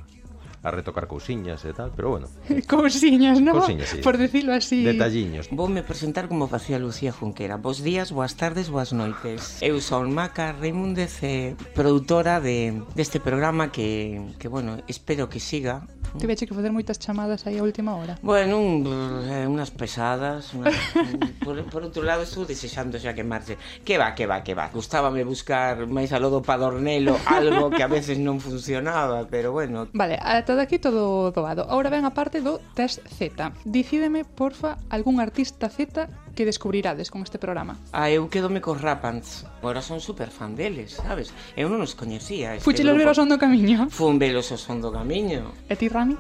[0.64, 2.32] a retocar cousiñas e tal, pero bueno.
[2.72, 3.60] cousiñas, non?
[3.60, 4.00] Cousiñas, sí.
[4.00, 4.88] Por decirlo así.
[4.88, 5.52] Detalliños.
[5.52, 7.60] Voume presentar como facía Lucía Junquera.
[7.60, 9.60] Bos días, boas tardes, boas noites.
[9.60, 15.84] Eu son Maca Reimúndez, eh, produtora de, deste programa que, que, bueno, espero que siga
[16.18, 18.18] Tiveche que facer moitas chamadas aí a última hora.
[18.22, 18.86] Bueno, un,
[19.26, 20.54] eh, unas pesadas.
[20.54, 20.74] Unas,
[21.46, 23.58] por, por outro lado, estou desexando xa que marche.
[23.82, 24.70] Que va, que va, que va.
[24.70, 29.90] Gustábame buscar máis aló do padornelo algo que a veces non funcionaba, pero bueno.
[29.92, 31.66] Vale, ata daqui todo doado.
[31.66, 33.52] Ahora ven a parte do test Z.
[33.66, 37.78] Dicídeme, porfa, algún artista Z que descubrirades con este programa?
[37.94, 39.46] Ah, eu quedome cos Rapants.
[39.62, 41.32] Agora son super fan deles, sabes?
[41.54, 42.58] Eu non os coñecía.
[42.58, 43.88] Este Fuchilos velos son do camiño.
[43.94, 45.54] Fun velos o son do camiño.
[45.70, 46.18] E ti, Rami?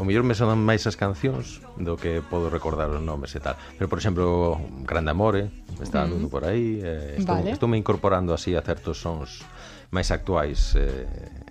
[0.00, 3.60] O mellor me sonan máis as cancións do que podo recordar os nomes e tal.
[3.76, 4.56] Pero, por exemplo,
[4.88, 6.32] Grande Amore, está andando mm.
[6.32, 6.80] por aí.
[6.80, 7.52] Eh, estou, vale.
[7.52, 9.44] estou me incorporando así a certos sons
[9.90, 11.06] máis actuais eh,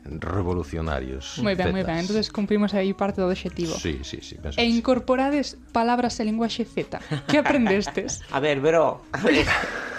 [0.08, 1.44] revolucionarios.
[1.44, 2.00] Moi ben, moi ben.
[2.00, 3.76] Entonces cumprimos aí parte do obxectivo.
[3.76, 4.40] Sí, sí, sí.
[4.40, 5.72] Penso e incorporades sí.
[5.76, 7.04] palabras e linguaxe Z.
[7.28, 8.24] Que aprendestes?
[8.36, 9.04] a ver, Vero.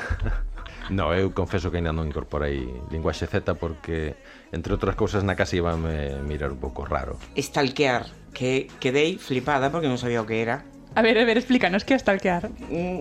[0.91, 4.18] No, eu confeso que ainda non incorporei linguaxe Z porque,
[4.51, 7.14] entre outras cousas, na casa iba a mirar un pouco raro.
[7.38, 10.66] Estalquear, que quedei flipada porque non sabía o que era.
[10.95, 12.51] A ver, a ver, explícanos que é stalkear.
[12.66, 13.01] Mm,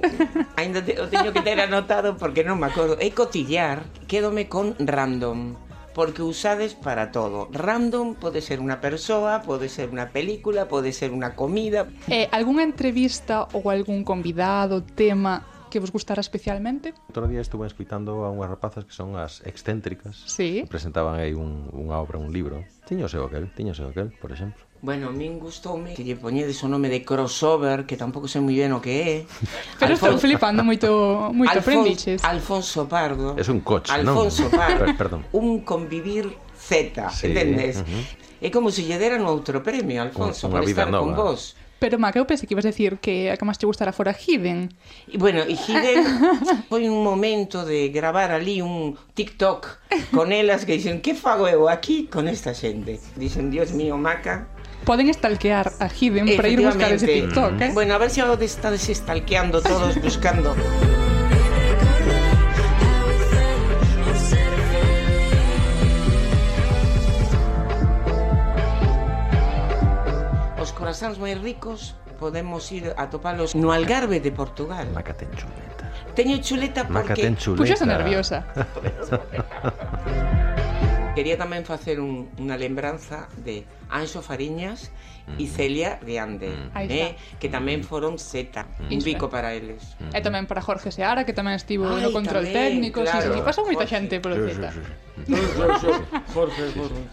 [0.55, 3.01] ainda te, o teño que ter anotado porque non me acordo.
[3.01, 5.57] É cotillar, quédome con random,
[5.97, 7.49] porque usades para todo.
[7.49, 11.89] Random pode ser unha persoa, pode ser unha película, pode ser unha comida.
[12.13, 16.93] Eh, algunha entrevista ou algún convidado, tema que vos gustara especialmente?
[17.09, 20.29] Outro día estuve escuitando a unhas rapazas que son as excéntricas.
[20.29, 20.65] Sí.
[20.69, 22.65] Presentaban aí un, unha obra, un libro.
[22.85, 24.68] Tiño seu aquel, tiño seu aquel, por exemplo.
[24.81, 28.71] Bueno, min gustoume que lle poñedes o nome de crossover, que tampouco sei moi ben
[28.71, 29.15] o que é.
[29.75, 30.15] Pero Alfon...
[30.15, 30.87] estou flipando moito,
[31.35, 31.83] moito Alfon...
[31.83, 32.23] prendiches.
[32.23, 33.35] Alfonso Pardo.
[33.35, 34.55] É un coche, Alfonso non?
[34.55, 34.83] Pardo.
[34.95, 35.21] Perdón.
[35.35, 37.27] Un convivir Z, sí.
[37.27, 37.83] entendes?
[37.83, 38.03] Uh -huh.
[38.39, 41.03] É como se lle deran outro premio, Alfonso, Unha por estar nova.
[41.03, 41.59] con vos.
[41.79, 44.11] Pero, Maca, eu pensei que ibas a decir que a que máis te gustara fora
[44.11, 44.67] Hidden.
[45.07, 46.03] E, bueno, e Hidden
[46.71, 49.79] foi un momento de gravar ali un TikTok
[50.11, 52.99] con elas que dicen que fago eu aquí con esta xente?
[53.15, 54.51] Dicen, Dios mío, Maca,
[54.89, 57.71] poden estalquear a Hidden para ir buscar ese TikTok, ¿eh?
[57.75, 60.55] Bueno, a ver si ahora estalqueando todos buscando.
[70.57, 74.89] Os corazáns moi ricos podemos ir a topalos no Algarve de Portugal.
[74.89, 75.85] Maca ten chuleta.
[76.17, 77.13] Teño chuleta porque...
[77.13, 77.61] Maca ten chuleta.
[77.61, 78.41] Puxose nerviosa.
[81.13, 84.93] Quería tamén facer un, unha lembranza de Anxo Fariñas
[85.37, 86.89] e Celia Riande, mm.
[86.89, 87.13] eh?
[87.37, 88.89] que tamén foron Z, mm.
[88.89, 89.93] un bico para eles.
[90.09, 93.29] E eh, tamén para Jorge Seara, que tamén estivo Ai, no control tamén, técnico, claro.
[93.29, 94.49] sí, sí, pasou moita xente polo Z.
[94.49, 95.41] Sí, sí, sí.
[95.53, 95.91] Jorge,
[96.33, 96.63] Jorge,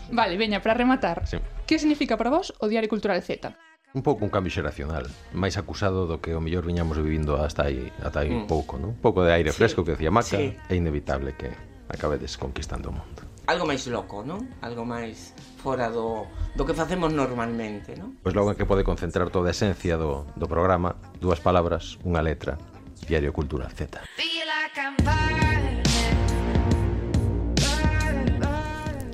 [0.08, 1.28] Vale, veña, para rematar.
[1.28, 1.36] Sí.
[1.68, 3.52] Que significa para vos o Diario Cultural Z?
[3.96, 7.88] un pouco un cambio xeracional, máis acusado do que o mellor viñamos vivindo hasta aí,
[8.04, 8.44] ata aí mm.
[8.44, 8.92] pouco, non?
[8.92, 9.84] Un pouco de aire fresco sí.
[9.88, 10.52] que decía Maca, sí.
[10.52, 11.48] é inevitable que
[11.88, 14.42] acabedes conquistando o mundo algo máis loco, non?
[14.58, 15.30] Algo máis
[15.62, 16.26] fora do,
[16.58, 18.18] do que facemos normalmente, non?
[18.18, 22.58] Pois logo que pode concentrar toda a esencia do, do programa, dúas palabras, unha letra,
[23.06, 24.02] Diario Cultural Z.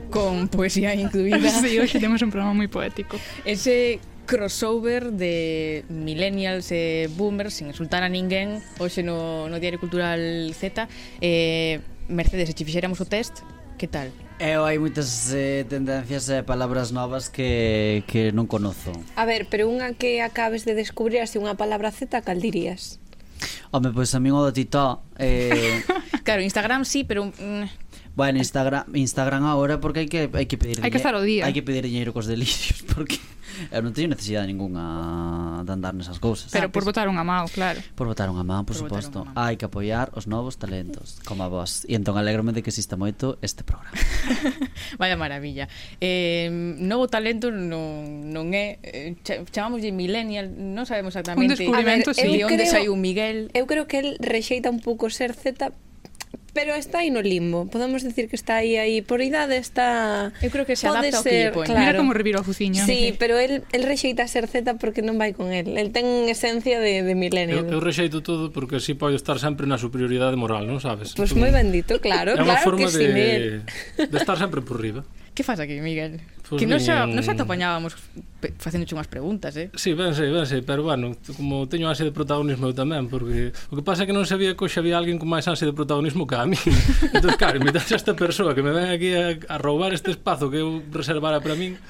[0.09, 1.49] Con poesía incluída.
[1.61, 3.21] sí, hoxe temos un programa moi poético.
[3.45, 10.21] Ese crossover de millennials e boomers, sin insultar a ninguén, hoxe no, no Diario Cultural
[10.57, 10.89] Z.
[11.21, 13.45] Eh, Mercedes, se che fixéramos o test,
[13.77, 14.13] que tal?
[14.39, 18.93] Eu hai moitas eh, tendencias e eh, palabras novas que, que non conozo.
[19.17, 23.03] A ver, pero unha que acabes de descubrir así unha palabra Z, cal dirías?
[23.71, 25.03] Home, pois a min o do titó...
[25.19, 25.83] Eh...
[26.27, 27.31] claro, Instagram sí, pero...
[27.31, 27.67] Mm.
[28.15, 31.49] Bueno, Instagram, Instagram agora porque hai que hai que pedir hai que estar o día.
[31.49, 33.17] Hai que pedir diñeiro cos delicios porque
[33.70, 36.51] Eu non teño necesidade ningunha de andar nesas cousas.
[36.51, 37.81] Pero por ah, votar unha mão, claro.
[37.95, 39.27] Por votar unha mão, por, por suposto.
[39.37, 41.85] Hai que apoiar os novos talentos, como a vos.
[41.89, 43.97] E entón alegrome de que exista moito este programa.
[45.01, 45.69] Vaya maravilla.
[46.01, 46.49] Eh,
[46.79, 48.79] novo talento non, non é...
[48.83, 49.16] Eh,
[49.53, 51.53] chamámoslle millennial, non sabemos exactamente...
[51.53, 52.41] Un descubrimento, ver, sí.
[52.41, 53.39] Eu onde creo, un Miguel.
[53.53, 55.73] Eu creo que el rexeita un pouco ser Z,
[56.53, 57.66] Pero está aí no limbo.
[57.66, 61.24] Podemos decir que está aí aí por idade está Eu creo que se adapta ao
[61.24, 61.51] que lle.
[61.51, 61.81] Claro.
[61.81, 62.85] Mira como reviro o fuciño.
[62.85, 65.73] Sí, pero el, el rexeita ser Z porque non vai con el.
[65.81, 67.65] El ten esencia de, de milenio.
[67.65, 71.16] Eu, eu rexeito todo porque así pode estar sempre na superioridade moral, non sabes?
[71.16, 74.61] Pois pues moi bendito, claro, é claro que forma que de, sí, de estar sempre
[74.61, 75.09] por riba.
[75.35, 76.21] Que faz aquí, Miguel?
[76.45, 77.97] Pues que non xa, non xa te apañábamos
[78.61, 79.73] facéndoche unhas preguntas, eh?
[79.73, 83.57] Sí, ben sei, ben sei, pero bueno, como teño ansia de protagonismo eu tamén, porque
[83.73, 85.73] o que pasa é que non sabía que hoxe había alguén con máis ansia de
[85.73, 86.61] protagonismo que a mí.
[87.17, 90.53] entón, claro, me a esta persoa que me ven aquí a, a roubar este espazo
[90.53, 91.81] que eu reservara para min,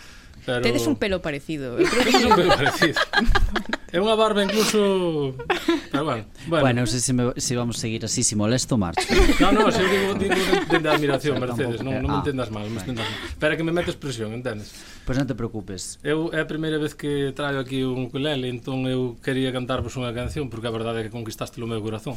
[0.47, 0.63] pero...
[0.63, 1.83] Tedes un pelo parecido.
[1.83, 3.03] Eu creo que tedes un pelo parecido.
[3.93, 5.37] É unha barba incluso...
[5.93, 6.65] Pero bueno, bueno.
[6.65, 9.05] bueno non sei se, me, se vamos seguir así, se molesto, marcho.
[9.37, 12.49] No, no, se eu digo, digo de, de admiración, Mercedes, non, non me ah, entendas
[12.49, 13.21] mal, non me entendas mal.
[13.29, 14.73] Espera que me metes presión, entendes?
[15.05, 16.01] Pois pues non te preocupes.
[16.01, 20.17] Eu é a primeira vez que traio aquí un ukulele, entón eu quería cantarvos unha
[20.17, 22.17] canción, porque a verdade é que conquistaste o meu corazón.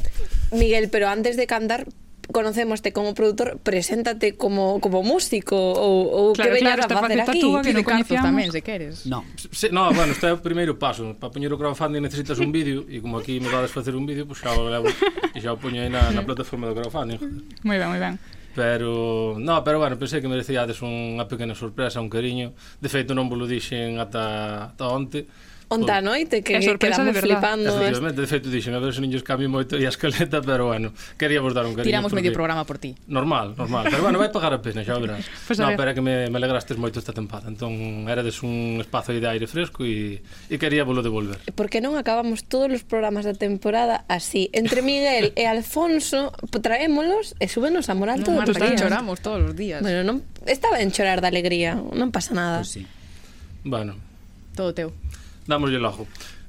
[0.56, 1.84] Miguel, pero antes de cantar,
[2.32, 7.20] conocemoste como produtor, preséntate como como músico ou ou claro, que veñas claro, a facer
[7.22, 7.40] aquí.
[7.40, 9.06] Túa, que no tamén, se queres.
[9.06, 9.24] No.
[9.52, 11.14] Se, no, bueno, este é o primeiro paso.
[11.18, 14.26] Para poñer o crowdfunding necesitas un vídeo e como aquí me vades facer un vídeo,
[14.26, 17.18] pois pues xa o levo e xa o poño aí na, na plataforma do crowdfunding.
[17.62, 18.16] Moi ben, moi ben.
[18.56, 22.56] Pero, no, pero bueno, pensei que merecíades unha pequena sorpresa, un cariño.
[22.80, 25.28] De feito, non vos lo dixen ata, ata onte
[25.68, 27.74] Onta a noite que é quedamos flipando.
[27.74, 30.70] Efectivamente, de feito dixen, a ver se non lles cambio moito e a escaleta, pero
[30.70, 31.90] bueno, queríamos dar un cariño.
[31.90, 32.22] Tiramos porque...
[32.22, 32.94] medio programa por ti.
[33.10, 35.26] Normal, normal, pero bueno, vai pagar a pena, xa verás.
[35.46, 39.10] Pois pues non, pero que me, me alegrastes moito esta tempada, entón erades un espazo
[39.10, 41.42] de aire fresco e, e quería volo devolver.
[41.58, 44.46] Porque non acabamos todos os programas da temporada así.
[44.54, 46.30] Entre Miguel e Alfonso
[46.62, 49.82] traémolos e súbenos a moral todos os Marta, choramos todos os días.
[49.82, 52.62] Bueno, non, está ben chorar de alegría, non pasa nada.
[52.62, 52.86] Pues sí.
[53.66, 53.98] Bueno.
[54.56, 54.88] Todo teu.
[55.46, 56.06] Dámoslle logo.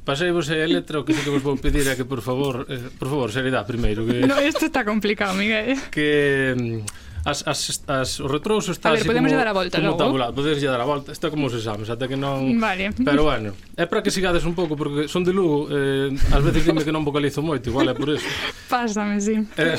[0.08, 2.80] Paseivos a letra, o que sí que vos vou pedir é que, por favor, eh,
[2.96, 4.08] por favor, seriedade primeiro.
[4.08, 5.76] Que, no, isto está complicado, Miguel.
[5.92, 9.54] Que mm, as, as, as, o retrouso está a ver, así podemos como, dar a
[9.54, 10.00] volta como logo.
[10.00, 12.56] tabulado, podedes dar a volta, está como os exames, ata que non...
[12.56, 12.96] Vale.
[12.96, 16.64] Pero bueno, é para que sigades un pouco, porque son de Lugo, eh, ás veces
[16.64, 18.24] dime que non vocalizo moito, igual é por eso.
[18.72, 19.44] Pásame, sí.
[19.60, 19.76] Eh,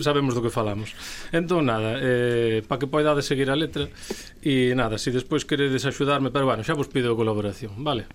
[0.00, 0.96] sabemos do que falamos.
[1.28, 3.84] Entón, nada, eh, para que poidades seguir a letra,
[4.40, 8.08] e nada, se si despois queredes axudarme, pero bueno, xa vos pido colaboración, vale?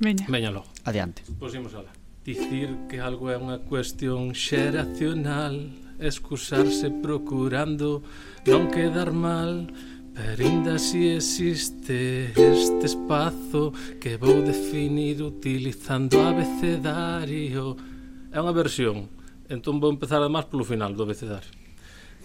[0.00, 0.26] Veña.
[0.28, 0.66] Veña logo.
[0.84, 1.22] Adiante.
[1.38, 1.90] Pois imos ala.
[2.28, 8.04] Dicir que algo é unha cuestión xeracional Excusarse procurando
[8.44, 9.64] non quedar mal
[10.12, 17.80] Pero ainda si existe este espazo Que vou definir utilizando abecedario
[18.28, 19.08] É unha versión
[19.48, 21.48] Entón vou empezar además polo final do abecedario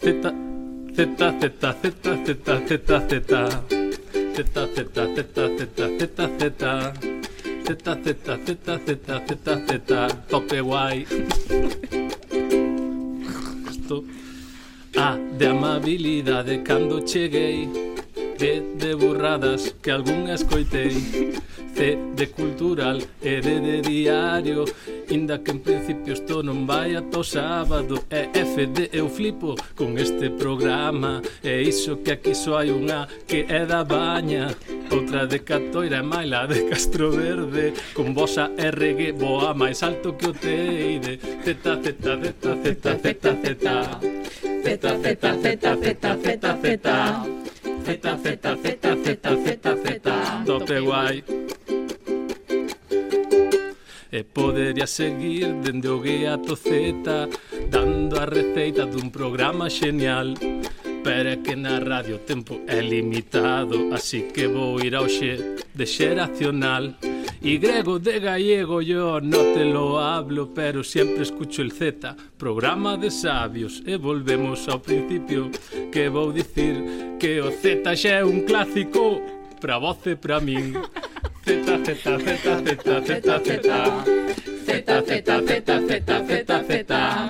[0.04, 1.48] Z, Z, Z, Z,
[1.80, 3.24] Z, Z, Z Z,
[4.68, 4.90] Z,
[5.56, 6.28] Z, Z,
[6.60, 7.33] Z
[7.64, 11.06] Z, Z, Z, Z, Z, Z, tope guai.
[13.72, 14.04] Isto.
[14.98, 17.68] A ah, de amabilidade cando cheguei
[18.40, 21.34] B de burradas que algún escoitei
[21.74, 24.66] C de cultural e de, de diario
[25.10, 29.58] Inda que en principio isto non vai ata o sábado E F de eu flipo
[29.76, 34.54] con este programa E iso que aquí só hai unha que é da baña
[34.94, 40.30] Outra de Catoira e Maila de Castro Verde Con vosa RG boa máis alto que
[40.30, 43.74] o Teide Z, Z, Z, Z, Z, Z, Z Z, Z,
[45.04, 47.44] Z, Z, Z, Z,
[47.84, 50.12] Z, Z, Z, Z, Z, Z,
[50.46, 51.24] tope guai.
[54.14, 56.70] E podería seguir dende o guía to Z
[57.70, 60.38] Dando a receita dun programa xenial
[61.04, 65.58] Pero é que na radio o tempo é limitado Así que vou ir ao xe
[65.74, 66.96] de xeracional.
[67.42, 72.96] Y grego de gallego yo no te lo hablo Pero siempre escucho el Z, programa
[72.96, 75.52] de sabios E volvemos ao principio
[75.92, 76.76] que vou dicir
[77.20, 79.22] Que o Z xa é un clásico
[79.64, 80.74] pra voce, e pra min.
[81.46, 84.23] Z, Z, Z, Z, Z, Z, Z, Z
[84.64, 87.30] feta, feta, feta, feta, feta, feta.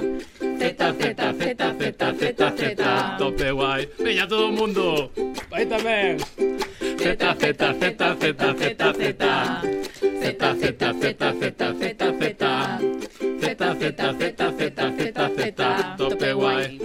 [0.60, 3.18] Feta, feta, feta, feta, feta, feta.
[3.18, 3.90] Tope guai.
[4.00, 5.12] Veña todo o mundo.
[5.50, 6.18] Vai tamén.
[6.98, 9.34] Feta, feta, feta, feta, feta, feta.
[10.22, 12.54] Feta, feta, feta, feta, feta, feta.
[13.42, 15.70] Feta, feta, feta, feta, feta, feta.
[15.98, 16.80] Tope guai.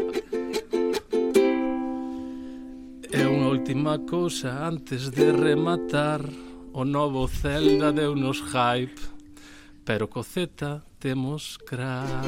[3.08, 6.20] E unha última cousa antes de rematar.
[6.78, 9.17] O novo Zelda deu nos hype
[9.88, 12.20] Pero co Z temos crash.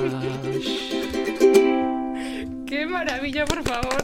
[2.65, 4.01] Que maravilla, por favor.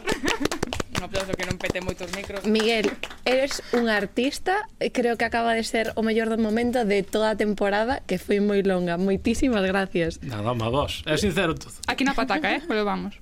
[0.93, 2.45] Un aplauso que non pete moitos micros.
[2.45, 2.93] Miguel,
[3.24, 7.33] eres un artista, eh, creo que acaba de ser o mellor do momento de toda
[7.33, 9.01] a temporada, que foi moi longa.
[9.01, 10.20] Moitísimas gracias.
[10.20, 11.01] Nada, má vos.
[11.09, 11.81] É sincero todo.
[11.89, 12.61] Aquí na pataca, eh?
[12.61, 13.16] Pero vamos.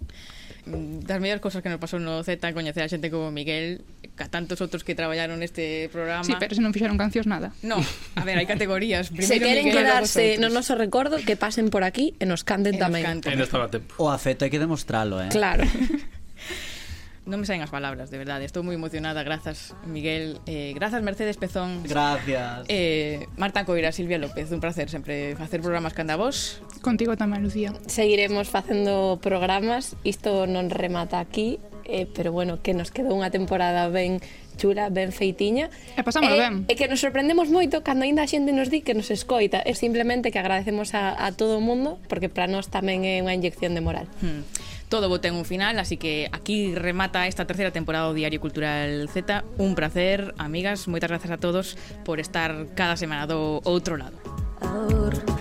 [0.66, 4.62] Das mellores cousas que nos pasou no Z, coñecer a xente como Miguel, ca tantos
[4.62, 6.23] outros que traballaron neste programa.
[6.23, 7.51] Sí, pero se non fixeron cancións nada.
[7.66, 7.82] No,
[8.15, 9.11] a ver, hai categorías.
[9.11, 12.78] Primeiro se queren Miguel, quedarse no noso recordo, que pasen por aquí e nos canten
[12.78, 13.03] tamén.
[13.20, 13.91] Nos estaba E tempo.
[13.99, 15.35] O afecto hai que demostralo, eh?
[15.35, 15.66] Claro.
[17.24, 18.45] non me saen as palabras, de verdade.
[18.45, 20.45] Estou moi emocionada, grazas, Miguel.
[20.45, 21.82] Eh, grazas, Mercedes Pezón.
[21.89, 22.69] Gracias.
[22.69, 26.61] Eh, Marta Coira, Silvia López, un placer sempre facer programas canda vos.
[26.85, 27.73] Contigo tamén, Lucía.
[27.89, 29.97] Seguiremos facendo programas.
[30.05, 34.20] Isto non remata aquí, eh, pero bueno, que nos quedou unha temporada ben
[34.56, 35.70] chula, ben feitiña.
[35.98, 36.55] E pasamos e, eh, ben.
[36.70, 39.62] E que nos sorprendemos moito cando aínda a xente nos di que nos escoita.
[39.66, 43.35] É simplemente que agradecemos a, a todo o mundo, porque para nós tamén é unha
[43.35, 44.06] inyección de moral.
[44.23, 44.47] Hmm.
[44.93, 49.11] Todo vota en un final, así que aquí remata esta tercera temporada do Diario Cultural
[49.11, 49.43] Z.
[49.59, 51.74] Un placer, amigas, moitas grazas a todos
[52.06, 54.15] por estar cada semana do outro lado.
[54.62, 55.34] Ahora.